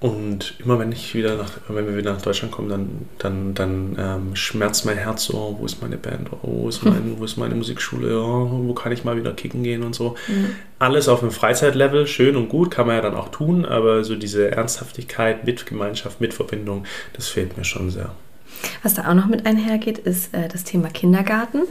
Und 0.00 0.54
immer 0.64 0.78
wenn 0.78 0.90
ich 0.90 1.14
wieder 1.14 1.36
nach, 1.36 1.50
wenn 1.68 1.86
wir 1.86 1.96
wieder 1.96 2.14
nach 2.14 2.22
Deutschland 2.22 2.52
kommen, 2.52 2.68
dann, 2.68 2.88
dann, 3.18 3.54
dann 3.54 3.96
ähm, 3.98 4.36
schmerzt 4.36 4.86
mein 4.86 4.96
Herz 4.96 5.24
so, 5.24 5.34
oh, 5.34 5.56
wo 5.58 5.66
ist 5.66 5.82
meine 5.82 5.98
Band, 5.98 6.30
oh, 6.32 6.62
wo, 6.62 6.68
ist 6.68 6.84
mein, 6.84 7.18
wo 7.18 7.24
ist 7.24 7.36
meine 7.36 7.56
Musikschule, 7.56 8.18
oh, 8.18 8.48
wo 8.64 8.72
kann 8.74 8.92
ich 8.92 9.04
mal 9.04 9.16
wieder 9.16 9.32
kicken 9.32 9.62
gehen 9.62 9.82
und 9.82 9.94
so. 9.94 10.14
Mhm. 10.28 10.54
Alles 10.78 11.08
auf 11.08 11.20
einem 11.20 11.32
Freizeitlevel, 11.32 12.06
schön 12.06 12.36
und 12.36 12.48
gut, 12.48 12.70
kann 12.70 12.86
man 12.86 12.96
ja 12.96 13.02
dann 13.02 13.16
auch 13.16 13.28
tun, 13.30 13.66
aber 13.66 14.02
so 14.04 14.14
diese 14.14 14.50
Ernsthaftigkeit 14.50 15.44
mit 15.44 15.66
Gemeinschaft, 15.66 16.20
mit 16.20 16.32
Verbindung, 16.32 16.84
das 17.12 17.28
fehlt 17.28 17.58
mir 17.58 17.64
schon 17.64 17.90
sehr. 17.90 18.14
Was 18.82 18.94
da 18.94 19.08
auch 19.08 19.14
noch 19.14 19.26
mit 19.26 19.46
einhergeht, 19.46 19.98
ist 19.98 20.34
äh, 20.34 20.48
das 20.48 20.64
Thema 20.64 20.88
Kindergarten. 20.88 21.62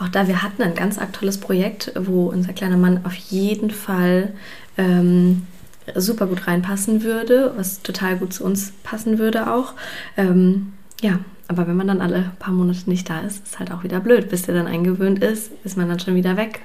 Auch 0.00 0.08
da, 0.08 0.28
wir 0.28 0.42
hatten 0.42 0.62
ein 0.62 0.74
ganz 0.74 0.98
aktuelles 0.98 1.38
Projekt, 1.38 1.92
wo 1.98 2.28
unser 2.28 2.52
kleiner 2.52 2.76
Mann 2.76 3.04
auf 3.04 3.14
jeden 3.14 3.70
Fall 3.70 4.32
ähm, 4.76 5.46
super 5.94 6.26
gut 6.26 6.46
reinpassen 6.46 7.02
würde, 7.02 7.52
was 7.56 7.82
total 7.82 8.16
gut 8.16 8.32
zu 8.32 8.44
uns 8.44 8.72
passen 8.82 9.18
würde 9.18 9.52
auch. 9.52 9.74
Ähm, 10.16 10.72
ja, 11.00 11.18
aber 11.48 11.66
wenn 11.68 11.76
man 11.76 11.88
dann 11.88 12.00
alle 12.00 12.30
paar 12.38 12.54
Monate 12.54 12.88
nicht 12.88 13.08
da 13.10 13.20
ist, 13.20 13.44
ist 13.44 13.58
halt 13.58 13.70
auch 13.70 13.84
wieder 13.84 14.00
blöd. 14.00 14.30
Bis 14.30 14.42
der 14.42 14.54
dann 14.54 14.66
eingewöhnt 14.66 15.22
ist, 15.22 15.50
ist 15.64 15.76
man 15.76 15.88
dann 15.88 16.00
schon 16.00 16.14
wieder 16.14 16.36
weg. 16.36 16.60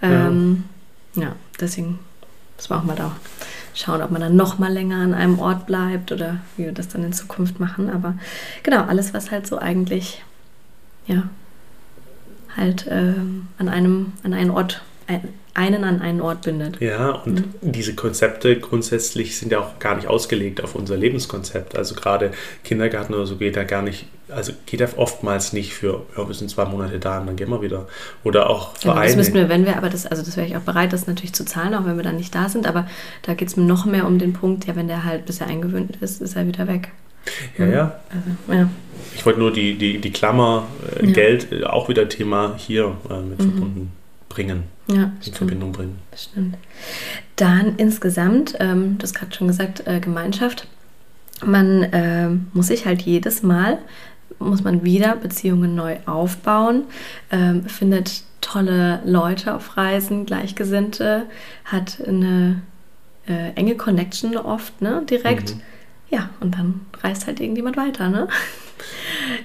Ähm, 0.00 0.64
ja. 1.14 1.22
ja, 1.22 1.32
deswegen 1.60 1.98
muss 2.56 2.70
man 2.70 2.78
auch 2.78 2.84
mal 2.84 2.96
da 2.96 3.16
schauen, 3.74 4.02
ob 4.02 4.10
man 4.10 4.20
dann 4.20 4.36
noch 4.36 4.58
mal 4.58 4.72
länger 4.72 4.96
an 4.96 5.14
einem 5.14 5.38
Ort 5.38 5.66
bleibt 5.66 6.12
oder 6.12 6.38
wie 6.56 6.64
wir 6.64 6.72
das 6.72 6.88
dann 6.88 7.04
in 7.04 7.12
Zukunft 7.12 7.60
machen. 7.60 7.90
Aber 7.90 8.14
genau, 8.62 8.84
alles, 8.84 9.14
was 9.14 9.30
halt 9.30 9.46
so 9.46 9.58
eigentlich, 9.58 10.22
ja, 11.06 11.24
halt 12.56 12.86
äh, 12.86 13.14
an 13.58 13.68
einem, 13.68 14.12
an 14.22 14.34
einen 14.34 14.50
Ort, 14.50 14.82
ein, 15.06 15.28
einen 15.54 15.84
an 15.84 16.00
einen 16.00 16.20
Ort 16.20 16.42
bindet. 16.42 16.80
Ja, 16.80 17.10
und 17.10 17.34
mhm. 17.34 17.72
diese 17.72 17.94
Konzepte 17.94 18.58
grundsätzlich 18.58 19.36
sind 19.36 19.52
ja 19.52 19.60
auch 19.60 19.78
gar 19.78 19.96
nicht 19.96 20.08
ausgelegt 20.08 20.62
auf 20.62 20.74
unser 20.74 20.96
Lebenskonzept. 20.96 21.76
Also 21.76 21.94
gerade 21.94 22.30
Kindergarten 22.64 23.12
oder 23.12 23.26
so 23.26 23.36
geht 23.36 23.56
ja 23.56 23.64
gar 23.64 23.82
nicht, 23.82 24.06
also 24.30 24.52
geht 24.64 24.80
ja 24.80 24.88
oftmals 24.96 25.52
nicht 25.52 25.74
für, 25.74 26.06
ja, 26.16 26.26
wir 26.26 26.34
sind 26.34 26.50
zwei 26.50 26.64
Monate 26.64 26.98
da 26.98 27.20
und 27.20 27.26
dann 27.26 27.36
gehen 27.36 27.50
wir 27.50 27.60
wieder. 27.60 27.86
Oder 28.24 28.48
auch 28.48 28.76
Vereine. 28.78 29.00
Ja, 29.00 29.06
das 29.08 29.16
müssten 29.16 29.34
wir, 29.34 29.48
wenn 29.50 29.66
wir, 29.66 29.76
aber 29.76 29.90
das, 29.90 30.06
also 30.06 30.22
das 30.22 30.36
wäre 30.38 30.46
ich 30.46 30.56
auch 30.56 30.62
bereit, 30.62 30.92
das 30.94 31.06
natürlich 31.06 31.34
zu 31.34 31.44
zahlen, 31.44 31.74
auch 31.74 31.84
wenn 31.84 31.96
wir 31.96 32.04
dann 32.04 32.16
nicht 32.16 32.34
da 32.34 32.48
sind. 32.48 32.66
Aber 32.66 32.88
da 33.22 33.34
geht 33.34 33.48
es 33.48 33.56
mir 33.56 33.64
noch 33.64 33.84
mehr 33.84 34.06
um 34.06 34.18
den 34.18 34.32
Punkt, 34.32 34.66
ja, 34.66 34.74
wenn 34.74 34.88
der 34.88 35.04
halt 35.04 35.26
bisher 35.26 35.48
eingewöhnt 35.48 35.96
ist, 36.00 36.22
ist 36.22 36.34
er 36.34 36.46
wieder 36.46 36.66
weg. 36.66 36.92
Ja, 37.58 37.66
ja. 37.66 38.00
Also, 38.08 38.60
ja. 38.60 38.68
Ich 39.14 39.26
wollte 39.26 39.38
nur 39.38 39.52
die, 39.52 39.76
die, 39.76 39.98
die 39.98 40.10
Klammer 40.10 40.66
äh, 40.98 41.06
ja. 41.06 41.12
Geld, 41.12 41.52
äh, 41.52 41.64
auch 41.64 41.90
wieder 41.90 42.08
Thema 42.08 42.54
hier 42.56 42.96
äh, 43.10 43.20
mit 43.20 43.38
mhm. 43.38 43.50
verbunden 43.50 44.01
bringen, 44.32 44.64
ja, 44.88 45.12
in. 45.20 45.32
Verbindung 45.34 45.72
bringen. 45.72 45.98
Stimmt. 46.16 46.56
Dann 47.36 47.76
insgesamt, 47.76 48.54
ähm, 48.60 48.98
du 48.98 49.02
hast 49.02 49.14
gerade 49.14 49.34
schon 49.34 49.48
gesagt, 49.48 49.86
äh, 49.86 50.00
Gemeinschaft. 50.00 50.66
Man 51.44 51.82
äh, 51.82 52.28
muss 52.52 52.68
sich 52.68 52.86
halt 52.86 53.02
jedes 53.02 53.42
Mal, 53.42 53.78
muss 54.38 54.64
man 54.64 54.84
wieder 54.84 55.16
Beziehungen 55.16 55.74
neu 55.74 55.96
aufbauen, 56.06 56.84
ähm, 57.30 57.64
findet 57.66 58.22
tolle 58.40 59.00
Leute 59.04 59.54
auf 59.54 59.76
Reisen, 59.76 60.24
Gleichgesinnte, 60.24 61.26
hat 61.64 62.00
eine 62.06 62.62
äh, 63.26 63.50
enge 63.54 63.76
Connection 63.76 64.36
oft, 64.36 64.80
ne, 64.80 65.02
direkt. 65.08 65.56
Mhm 65.56 65.62
ja, 66.12 66.30
und 66.40 66.54
dann 66.54 66.82
reist 67.02 67.26
halt 67.26 67.40
irgendjemand 67.40 67.76
weiter, 67.76 68.08
ne? 68.08 68.28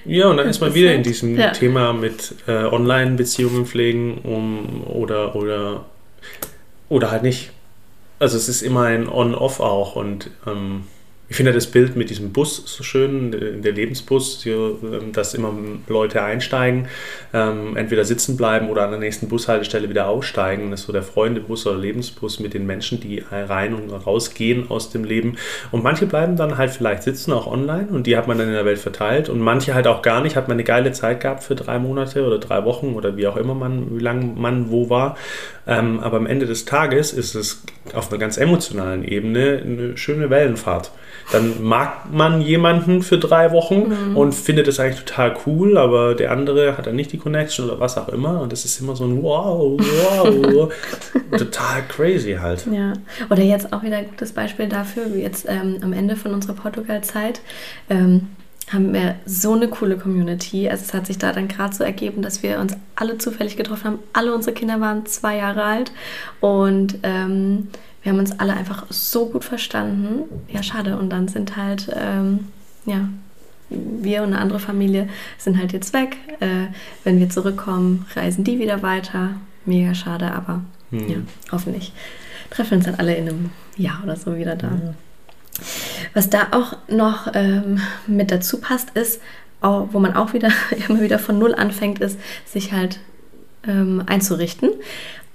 Ja, 0.04 0.28
und 0.28 0.36
dann 0.36 0.48
ist 0.48 0.60
man 0.60 0.74
wieder 0.74 0.92
in 0.94 1.02
diesem 1.02 1.36
ja. 1.36 1.50
Thema 1.50 1.92
mit 1.92 2.34
äh, 2.46 2.64
Online-Beziehungen 2.64 3.66
pflegen 3.66 4.18
um, 4.18 4.82
oder, 4.84 5.34
oder, 5.34 5.86
oder 6.88 7.10
halt 7.10 7.22
nicht. 7.22 7.50
Also 8.18 8.36
es 8.36 8.48
ist 8.48 8.62
immer 8.62 8.82
ein 8.82 9.08
On-Off 9.08 9.60
auch 9.60 9.96
und 9.96 10.30
ähm, 10.46 10.84
ich 11.30 11.36
finde 11.36 11.52
das 11.52 11.66
Bild 11.66 11.94
mit 11.94 12.08
diesem 12.08 12.32
Bus 12.32 12.62
so 12.64 12.82
schön, 12.82 13.62
der 13.62 13.72
Lebensbus, 13.72 14.46
ähm, 14.46 15.12
dass 15.12 15.34
immer 15.34 15.52
Leute 15.86 16.22
einsteigen, 16.22 16.88
ähm, 17.34 17.76
entweder 17.76 18.04
sitzen 18.04 18.36
bleiben 18.36 18.70
oder 18.70 18.84
an 18.84 18.90
der 18.90 19.00
nächsten 19.00 19.28
Bushaltestelle 19.28 19.90
wieder 19.90 20.08
aussteigen. 20.08 20.70
Das 20.70 20.80
ist 20.80 20.86
so 20.86 20.92
der 20.92 21.02
Freundebus 21.02 21.66
oder 21.66 21.76
Lebensbus 21.76 22.40
mit 22.40 22.54
den 22.54 22.66
Menschen, 22.66 23.00
die 23.00 23.22
rein 23.30 23.74
und 23.74 23.90
rausgehen 23.90 24.70
aus 24.70 24.90
dem 24.90 25.04
Leben. 25.04 25.36
Und 25.70 25.84
manche 25.84 26.06
bleiben 26.06 26.36
dann 26.36 26.56
halt 26.56 26.70
vielleicht 26.70 27.02
sitzen, 27.02 27.32
auch 27.32 27.46
online, 27.46 27.88
und 27.88 28.06
die 28.06 28.16
hat 28.16 28.26
man 28.26 28.38
dann 28.38 28.48
in 28.48 28.54
der 28.54 28.64
Welt 28.64 28.78
verteilt. 28.78 29.28
Und 29.28 29.40
manche 29.40 29.74
halt 29.74 29.86
auch 29.86 30.00
gar 30.00 30.22
nicht, 30.22 30.34
hat 30.34 30.48
man 30.48 30.54
eine 30.54 30.64
geile 30.64 30.92
Zeit 30.92 31.20
gehabt 31.20 31.42
für 31.42 31.54
drei 31.54 31.78
Monate 31.78 32.24
oder 32.24 32.38
drei 32.38 32.64
Wochen 32.64 32.94
oder 32.94 33.16
wie 33.18 33.26
auch 33.26 33.36
immer 33.36 33.54
man, 33.54 33.98
wie 33.98 34.02
lange 34.02 34.24
man 34.34 34.70
wo 34.70 34.88
war. 34.88 35.16
Ähm, 35.66 36.00
aber 36.00 36.16
am 36.16 36.26
Ende 36.26 36.46
des 36.46 36.64
Tages 36.64 37.12
ist 37.12 37.34
es 37.34 37.62
auf 37.92 38.10
einer 38.10 38.18
ganz 38.18 38.38
emotionalen 38.38 39.04
Ebene 39.04 39.62
eine 39.62 39.96
schöne 39.98 40.30
Wellenfahrt 40.30 40.90
dann 41.32 41.62
mag 41.62 42.10
man 42.12 42.40
jemanden 42.40 43.02
für 43.02 43.18
drei 43.18 43.52
Wochen 43.52 43.88
mhm. 43.88 44.16
und 44.16 44.34
findet 44.34 44.68
es 44.68 44.80
eigentlich 44.80 45.04
total 45.04 45.36
cool, 45.46 45.76
aber 45.76 46.14
der 46.14 46.32
andere 46.32 46.76
hat 46.76 46.86
dann 46.86 46.96
nicht 46.96 47.12
die 47.12 47.18
Connection 47.18 47.66
oder 47.66 47.80
was 47.80 47.98
auch 47.98 48.08
immer. 48.08 48.40
Und 48.40 48.52
das 48.52 48.64
ist 48.64 48.80
immer 48.80 48.96
so 48.96 49.04
ein 49.04 49.22
Wow, 49.22 49.78
wow, 49.78 50.72
total 51.38 51.82
crazy 51.88 52.38
halt. 52.40 52.66
Ja, 52.72 52.94
oder 53.30 53.42
jetzt 53.42 53.72
auch 53.72 53.82
wieder 53.82 53.98
ein 53.98 54.08
gutes 54.08 54.32
Beispiel 54.32 54.68
dafür, 54.68 55.14
wie 55.14 55.20
jetzt 55.20 55.46
ähm, 55.48 55.78
am 55.82 55.92
Ende 55.92 56.16
von 56.16 56.32
unserer 56.32 56.54
Portugal-Zeit. 56.54 57.40
Ähm, 57.90 58.28
haben 58.72 58.92
wir 58.92 59.16
so 59.24 59.54
eine 59.54 59.68
coole 59.68 59.96
Community. 59.96 60.68
Also 60.68 60.84
es 60.84 60.94
hat 60.94 61.06
sich 61.06 61.18
da 61.18 61.32
dann 61.32 61.48
gerade 61.48 61.74
so 61.74 61.84
ergeben, 61.84 62.22
dass 62.22 62.42
wir 62.42 62.58
uns 62.58 62.76
alle 62.96 63.18
zufällig 63.18 63.56
getroffen 63.56 63.84
haben. 63.84 63.98
Alle 64.12 64.34
unsere 64.34 64.54
Kinder 64.54 64.80
waren 64.80 65.06
zwei 65.06 65.38
Jahre 65.38 65.62
alt 65.62 65.92
und 66.40 66.98
ähm, 67.02 67.68
wir 68.02 68.12
haben 68.12 68.18
uns 68.18 68.38
alle 68.38 68.54
einfach 68.54 68.86
so 68.90 69.26
gut 69.26 69.44
verstanden. 69.44 70.24
Ja, 70.48 70.62
schade. 70.62 70.98
Und 70.98 71.10
dann 71.10 71.28
sind 71.28 71.56
halt, 71.56 71.90
ähm, 71.94 72.48
ja, 72.86 73.08
wir 73.70 74.22
und 74.22 74.28
eine 74.28 74.38
andere 74.38 74.60
Familie 74.60 75.08
sind 75.36 75.58
halt 75.58 75.72
jetzt 75.72 75.92
weg. 75.92 76.16
Äh, 76.40 76.68
wenn 77.04 77.18
wir 77.18 77.28
zurückkommen, 77.28 78.06
reisen 78.14 78.44
die 78.44 78.58
wieder 78.58 78.82
weiter. 78.82 79.30
Mega 79.64 79.94
schade, 79.94 80.32
aber 80.32 80.62
hm. 80.90 81.08
ja, 81.08 81.16
hoffentlich 81.52 81.92
treffen 82.50 82.70
wir 82.70 82.76
uns 82.78 82.86
dann 82.86 82.94
alle 82.94 83.14
in 83.14 83.28
einem 83.28 83.50
Jahr 83.76 84.02
oder 84.02 84.16
so 84.16 84.36
wieder 84.36 84.56
da. 84.56 84.68
Ja. 84.68 84.94
Was 86.14 86.30
da 86.30 86.48
auch 86.52 86.76
noch 86.88 87.32
ähm, 87.34 87.80
mit 88.06 88.30
dazu 88.30 88.60
passt, 88.60 88.90
ist, 88.90 89.20
auch, 89.60 89.88
wo 89.92 89.98
man 89.98 90.14
auch 90.14 90.32
wieder 90.32 90.50
immer 90.88 91.00
wieder 91.00 91.18
von 91.18 91.38
Null 91.38 91.54
anfängt, 91.54 91.98
ist, 92.00 92.18
sich 92.46 92.72
halt 92.72 93.00
ähm, 93.66 94.02
einzurichten. 94.06 94.70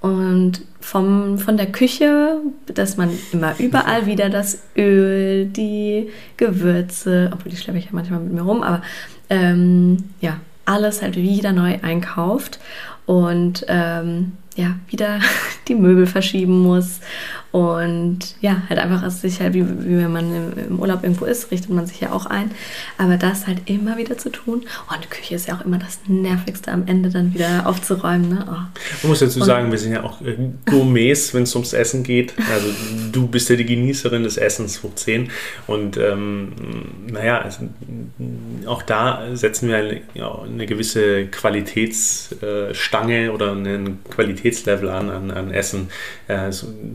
Und 0.04 0.60
vom, 0.80 1.38
von 1.38 1.56
der 1.56 1.72
Küche, 1.72 2.36
dass 2.66 2.98
man 2.98 3.08
immer 3.32 3.54
überall 3.58 4.04
wieder 4.04 4.28
das 4.28 4.58
Öl, 4.76 5.46
die 5.46 6.10
Gewürze, 6.36 7.30
obwohl 7.32 7.50
die 7.50 7.56
schleppe 7.56 7.78
ich 7.78 7.86
ja 7.86 7.92
manchmal 7.92 8.20
mit 8.20 8.34
mir 8.34 8.42
rum, 8.42 8.62
aber 8.62 8.82
ähm, 9.30 9.96
ja, 10.20 10.36
alles 10.66 11.00
halt 11.00 11.16
wieder 11.16 11.52
neu 11.52 11.78
einkauft 11.80 12.58
und 13.06 13.64
ähm, 13.68 14.32
ja, 14.56 14.76
wieder 14.88 15.20
die 15.68 15.74
Möbel 15.74 16.06
verschieben 16.06 16.62
muss 16.62 17.00
und 17.54 18.18
ja, 18.40 18.62
halt 18.68 18.80
einfach 18.80 19.06
ist 19.06 19.20
sich 19.20 19.40
halt, 19.40 19.54
wie, 19.54 19.64
wie 19.64 19.98
wenn 19.98 20.10
man 20.10 20.52
im, 20.56 20.80
Urlaub 20.80 21.04
irgendwo 21.04 21.24
ist, 21.24 21.52
richtet 21.52 21.70
man 21.70 21.86
sich 21.86 22.00
ja 22.00 22.10
auch 22.10 22.26
ein. 22.26 22.50
Aber 22.98 23.16
das 23.16 23.46
halt 23.46 23.58
immer 23.66 23.96
wieder 23.96 24.18
zu 24.18 24.30
tun. 24.30 24.64
Und 24.90 25.04
die 25.04 25.08
Küche 25.08 25.36
ist 25.36 25.46
ja 25.46 25.54
auch 25.54 25.64
immer 25.64 25.78
das 25.78 26.00
Nervigste 26.08 26.72
am 26.72 26.88
Ende 26.88 27.10
dann 27.10 27.32
wieder 27.32 27.68
aufzuräumen. 27.68 28.28
Ne? 28.28 28.44
Oh. 28.48 28.50
Man 28.50 28.66
muss 29.04 29.20
dazu 29.20 29.40
sagen, 29.44 29.70
wir 29.70 29.78
sind 29.78 29.92
ja 29.92 30.02
auch 30.02 30.20
äh, 30.22 30.36
Gourmets, 30.68 31.32
wenn 31.32 31.44
es 31.44 31.54
ums 31.54 31.74
Essen 31.74 32.02
geht. 32.02 32.34
Also 32.52 32.66
du 33.12 33.28
bist 33.28 33.48
ja 33.48 33.54
die 33.54 33.66
Genießerin 33.66 34.24
des 34.24 34.36
Essens 34.36 34.82
hoch 34.82 34.96
10. 34.96 35.30
Und 35.68 35.96
ähm, 35.96 36.54
naja, 37.06 37.40
also, 37.40 37.68
auch 38.66 38.82
da 38.82 39.28
setzen 39.34 39.68
wir 39.68 39.76
eine, 39.76 40.00
ja, 40.14 40.42
eine 40.42 40.66
gewisse 40.66 41.26
Qualitätsstange 41.26 43.30
oder 43.30 43.52
einen 43.52 44.02
Qualitätslevel 44.10 44.88
an, 44.88 45.08
an, 45.08 45.30
an 45.30 45.52
Essen. 45.52 45.90
Äh, 46.26 46.50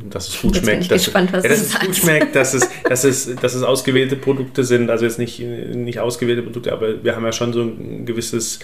dass 0.09 0.27
es 0.27 0.48
gut 0.48 0.48
schmeckt. 0.55 0.91
Dass, 0.91 1.03
gespannt, 1.03 1.31
ja, 1.31 1.41
dass 1.41 1.61
es 1.61 1.79
gut 1.79 1.95
schmeckt, 1.95 2.35
dass 2.35 2.53
es, 2.53 2.67
dass, 2.87 3.03
es, 3.03 3.35
dass 3.35 3.53
es 3.53 3.63
ausgewählte 3.63 4.15
Produkte 4.15 4.63
sind. 4.63 4.89
Also 4.89 5.05
jetzt 5.05 5.19
nicht, 5.19 5.39
nicht 5.39 5.99
ausgewählte 5.99 6.43
Produkte, 6.43 6.73
aber 6.73 7.03
wir 7.03 7.15
haben 7.15 7.25
ja 7.25 7.31
schon 7.31 7.53
so 7.53 7.61
ein 7.61 8.05
gewisses 8.05 8.59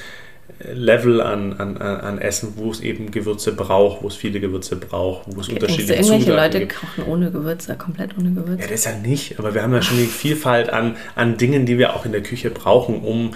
Level 0.60 1.21
an, 1.21 1.54
an, 1.54 1.78
an 1.78 2.19
Essen, 2.19 2.54
wo 2.56 2.69
es 2.71 2.80
eben 2.80 3.12
Gewürze 3.12 3.52
braucht, 3.52 4.02
wo 4.04 4.08
es 4.08 4.15
viele 4.15 4.39
Gewürze 4.39 4.76
braucht, 4.76 5.28
wo 5.28 5.41
es 5.41 5.48
okay, 5.48 5.56
unterschiedliche 5.56 6.02
du, 6.02 6.10
irgendwelche 6.13 6.32
Zutaten 6.32 6.62
Leute 6.62 6.74
kochen 6.74 7.04
ohne 7.06 7.32
Gewürze, 7.32 7.76
komplett 7.76 8.17
ohne 8.17 8.32
Gewürze? 8.32 8.62
Ja, 8.62 8.67
das 8.67 8.86
ja 8.86 8.98
nicht, 8.98 9.38
aber 9.39 9.54
wir 9.54 9.63
haben 9.63 9.74
ja 9.74 9.82
schon 9.82 9.98
die 9.98 10.06
Vielfalt 10.06 10.69
an, 10.69 10.95
an 11.15 11.36
Dingen, 11.38 11.65
die 11.65 11.78
wir 11.78 11.93
auch 11.95 12.06
in 12.06 12.13
der 12.13 12.24
Küche 12.24 12.52
brauchen, 12.52 13.02
um 13.02 13.34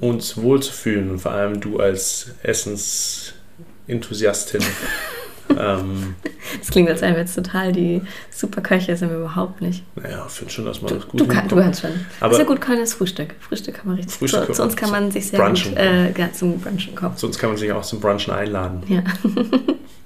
uns 0.00 0.38
wohlzufühlen. 0.38 1.10
Und 1.10 1.18
vor 1.18 1.32
allem 1.32 1.60
du 1.60 1.78
als 1.78 2.30
Essensenthusiastin 2.42 4.62
ähm, 5.58 6.14
das 6.58 6.70
klingt, 6.70 6.88
als 6.88 7.00
wären 7.00 7.14
wir 7.14 7.20
jetzt 7.20 7.34
total 7.34 7.72
die 7.72 8.02
Superköche, 8.30 8.96
sind 8.96 9.10
wir 9.10 9.18
überhaupt 9.18 9.60
nicht. 9.60 9.84
Naja, 9.96 10.24
ich 10.26 10.32
finde 10.32 10.52
schon, 10.52 10.64
dass 10.64 10.82
man 10.82 10.94
das 10.94 11.08
gut 11.08 11.20
du, 11.20 11.26
kann, 11.26 11.48
du 11.48 11.56
kannst 11.56 11.82
schon. 11.82 11.90
Aber 12.20 12.34
sehr 12.34 12.44
gut 12.44 12.60
können 12.60 12.82
ist 12.82 12.94
Frühstück. 12.94 13.34
Frühstück 13.40 13.74
kann 13.76 13.88
man 13.88 13.96
richtig. 13.96 14.16
Frühstück 14.16 14.46
zu, 14.46 14.52
zu 14.52 14.62
uns 14.62 14.76
kann 14.76 14.90
man 14.90 15.10
sich 15.10 15.28
sehr 15.28 15.40
Brunchen. 15.40 15.72
gut 15.72 16.18
äh, 16.18 16.32
zum 16.32 16.58
Brunchen 16.60 16.94
kommen. 16.94 17.16
Zu 17.16 17.26
uns 17.26 17.38
kann 17.38 17.50
man 17.50 17.56
sich 17.56 17.72
auch 17.72 17.82
zum 17.82 18.00
Brunchen 18.00 18.32
einladen. 18.32 18.82
Ja. 18.88 19.02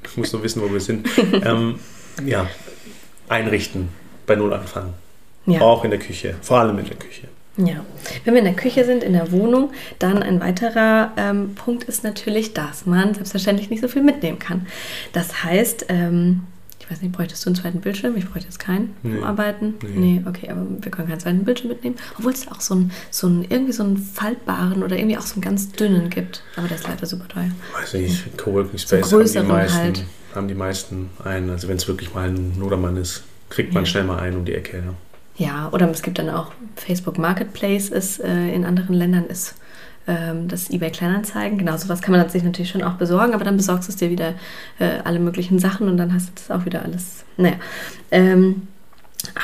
ich 0.04 0.16
muss 0.16 0.32
nur 0.32 0.42
wissen, 0.42 0.62
wo 0.62 0.72
wir 0.72 0.80
sind. 0.80 1.08
ähm, 1.44 1.78
ja, 2.24 2.48
einrichten, 3.28 3.88
bei 4.26 4.36
Null 4.36 4.52
anfangen. 4.52 4.94
Ja. 5.46 5.60
Auch 5.60 5.84
in 5.84 5.90
der 5.90 6.00
Küche, 6.00 6.34
vor 6.42 6.58
allem 6.58 6.78
in 6.78 6.86
der 6.86 6.96
Küche. 6.96 7.28
Ja, 7.58 7.84
wenn 8.24 8.34
wir 8.34 8.40
in 8.40 8.44
der 8.44 8.54
Küche 8.54 8.84
sind, 8.84 9.02
in 9.02 9.14
der 9.14 9.32
Wohnung, 9.32 9.70
dann 9.98 10.22
ein 10.22 10.40
weiterer 10.40 11.12
ähm, 11.16 11.54
Punkt 11.54 11.84
ist 11.84 12.04
natürlich, 12.04 12.52
dass 12.52 12.84
man 12.84 13.14
selbstverständlich 13.14 13.70
nicht 13.70 13.80
so 13.80 13.88
viel 13.88 14.02
mitnehmen 14.02 14.38
kann. 14.38 14.66
Das 15.12 15.42
heißt, 15.42 15.86
ähm, 15.88 16.42
ich 16.86 16.92
weiß 16.92 17.02
nicht, 17.02 17.12
bräuchtest 17.12 17.44
du 17.44 17.48
einen 17.48 17.56
zweiten 17.56 17.80
Bildschirm? 17.80 18.16
Ich 18.16 18.28
bräuchte 18.28 18.46
jetzt 18.46 18.60
keinen 18.60 18.94
nee. 19.02 19.20
Arbeiten. 19.20 19.74
Nee. 19.82 20.20
nee. 20.20 20.22
okay, 20.24 20.50
aber 20.50 20.66
wir 20.80 20.90
können 20.92 21.08
keinen 21.08 21.18
zweiten 21.18 21.44
Bildschirm 21.44 21.70
mitnehmen. 21.70 21.96
Obwohl 22.16 22.32
es 22.32 22.46
auch 22.46 22.60
so 22.60 22.74
einen, 22.74 22.92
so 23.10 23.26
einen, 23.26 23.42
irgendwie 23.42 23.72
so 23.72 23.82
einen 23.82 23.96
faltbaren 23.96 24.84
oder 24.84 24.96
irgendwie 24.96 25.16
auch 25.16 25.26
so 25.26 25.34
einen 25.34 25.42
ganz 25.42 25.72
dünnen 25.72 26.10
gibt. 26.10 26.44
Aber 26.54 26.68
der 26.68 26.76
ist 26.76 26.86
leider 26.86 27.04
super 27.06 27.26
teuer. 27.26 27.50
Weiß 27.80 27.94
nicht, 27.94 28.36
Coworking 28.38 28.78
Space 28.78 29.08
so 29.08 29.18
haben, 29.18 29.32
die 29.32 29.40
meisten, 29.40 29.78
halt. 29.78 30.04
haben 30.34 30.48
die 30.48 30.54
meisten 30.54 31.10
einen. 31.24 31.50
Also 31.50 31.66
wenn 31.66 31.76
es 31.76 31.88
wirklich 31.88 32.14
mal 32.14 32.28
ein 32.28 32.56
Nodermann 32.56 32.96
ist, 32.96 33.24
kriegt 33.48 33.72
man 33.74 33.82
ja. 33.82 33.90
schnell 33.90 34.04
mal 34.04 34.20
einen 34.20 34.36
um 34.36 34.44
die 34.44 34.54
Ecke. 34.54 34.76
Ja. 34.76 34.94
Ja, 35.36 35.68
oder 35.72 35.90
es 35.90 36.02
gibt 36.02 36.18
dann 36.18 36.30
auch 36.30 36.52
Facebook 36.76 37.18
Marketplace 37.18 37.90
ist 37.90 38.20
äh, 38.20 38.54
in 38.54 38.64
anderen 38.64 38.94
Ländern 38.94 39.26
ist 39.26 39.54
ähm, 40.06 40.48
das 40.48 40.70
eBay 40.70 40.90
Kleinanzeigen. 40.90 41.58
Genau, 41.58 41.76
sowas 41.76 42.00
kann 42.00 42.12
man 42.12 42.28
sich 42.28 42.42
natürlich 42.42 42.70
schon 42.70 42.82
auch 42.82 42.94
besorgen, 42.94 43.34
aber 43.34 43.44
dann 43.44 43.56
besorgst 43.56 43.88
du 43.88 43.92
es 43.92 43.96
dir 43.96 44.10
wieder 44.10 44.34
äh, 44.78 45.00
alle 45.04 45.18
möglichen 45.18 45.58
Sachen 45.58 45.88
und 45.88 45.96
dann 45.96 46.14
hast 46.14 46.28
du 46.28 46.32
das 46.36 46.50
auch 46.50 46.64
wieder 46.64 46.82
alles. 46.82 47.24
Naja. 47.36 47.56
Ähm, 48.10 48.68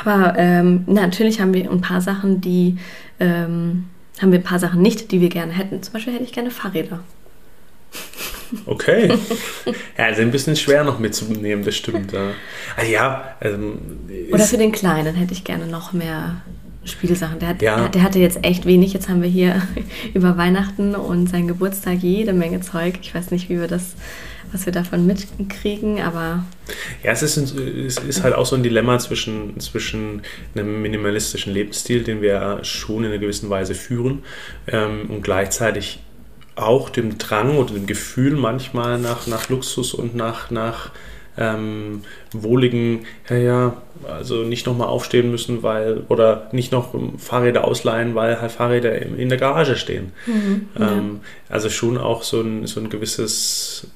aber 0.04 0.34
ähm, 0.36 0.84
natürlich 0.86 1.40
haben 1.40 1.54
wir 1.54 1.70
ein 1.70 1.80
paar 1.80 2.00
Sachen, 2.00 2.40
die 2.40 2.78
ähm, 3.18 3.88
haben 4.20 4.30
wir 4.30 4.38
ein 4.38 4.44
paar 4.44 4.58
Sachen 4.58 4.80
nicht, 4.80 5.10
die 5.10 5.20
wir 5.20 5.28
gerne 5.28 5.52
hätten. 5.52 5.82
Zum 5.82 5.92
Beispiel 5.92 6.14
hätte 6.14 6.24
ich 6.24 6.32
gerne 6.32 6.50
Fahrräder. 6.50 7.00
Okay. 8.66 9.12
Ja, 9.96 10.06
also 10.06 10.22
ein 10.22 10.30
bisschen 10.30 10.56
schwer 10.56 10.84
noch 10.84 10.98
mitzunehmen, 10.98 11.64
das 11.64 11.76
stimmt. 11.76 12.12
Also 12.14 12.90
ja. 12.90 13.36
Ähm, 13.40 13.78
Oder 14.30 14.44
für 14.44 14.56
den 14.56 14.72
Kleinen 14.72 15.14
hätte 15.14 15.32
ich 15.32 15.44
gerne 15.44 15.66
noch 15.66 15.92
mehr 15.92 16.42
Spielsachen. 16.84 17.38
Der, 17.38 17.48
hat, 17.48 17.62
ja. 17.62 17.88
der 17.88 18.02
hatte 18.02 18.18
jetzt 18.18 18.44
echt 18.44 18.66
wenig. 18.66 18.92
Jetzt 18.92 19.08
haben 19.08 19.22
wir 19.22 19.28
hier 19.28 19.62
über 20.14 20.36
Weihnachten 20.36 20.94
und 20.94 21.28
seinen 21.28 21.48
Geburtstag 21.48 21.98
jede 21.98 22.32
Menge 22.32 22.60
Zeug. 22.60 22.94
Ich 23.02 23.14
weiß 23.14 23.30
nicht, 23.30 23.48
wie 23.48 23.60
wir 23.60 23.68
das, 23.68 23.94
was 24.50 24.66
wir 24.66 24.72
davon 24.72 25.06
mitkriegen, 25.06 26.00
aber. 26.00 26.44
Ja, 27.02 27.12
es 27.12 27.22
ist, 27.22 27.36
es 27.36 27.98
ist 27.98 28.22
halt 28.22 28.34
auch 28.34 28.46
so 28.46 28.56
ein 28.56 28.62
Dilemma 28.62 28.98
zwischen, 28.98 29.60
zwischen 29.60 30.22
einem 30.54 30.82
minimalistischen 30.82 31.52
Lebensstil, 31.52 32.02
den 32.02 32.20
wir 32.20 32.60
schon 32.62 33.04
in 33.04 33.10
einer 33.10 33.18
gewissen 33.18 33.50
Weise 33.50 33.74
führen, 33.74 34.24
ähm, 34.66 35.08
und 35.08 35.22
gleichzeitig 35.22 36.00
auch 36.56 36.90
dem 36.90 37.18
Drang 37.18 37.56
oder 37.56 37.74
dem 37.74 37.86
Gefühl 37.86 38.36
manchmal 38.36 38.98
nach, 38.98 39.26
nach 39.26 39.48
Luxus 39.48 39.94
und 39.94 40.14
nach, 40.14 40.50
nach 40.50 40.90
ähm, 41.38 42.02
wohligen, 42.32 43.06
ja, 43.30 43.36
ja, 43.36 43.82
also 44.06 44.42
nicht 44.42 44.66
nochmal 44.66 44.88
aufstehen 44.88 45.30
müssen, 45.30 45.62
weil, 45.62 46.02
oder 46.08 46.48
nicht 46.52 46.72
noch 46.72 46.94
Fahrräder 47.16 47.64
ausleihen, 47.64 48.14
weil 48.14 48.40
halt 48.40 48.52
Fahrräder 48.52 49.00
in 49.00 49.28
der 49.28 49.38
Garage 49.38 49.76
stehen. 49.76 50.12
Mhm, 50.26 50.68
ja. 50.78 50.92
ähm, 50.92 51.20
also 51.48 51.70
schon 51.70 51.96
auch 51.96 52.22
so 52.22 52.40
ein, 52.40 52.66
so 52.66 52.80
ein 52.80 52.90
gewisses, 52.90 53.86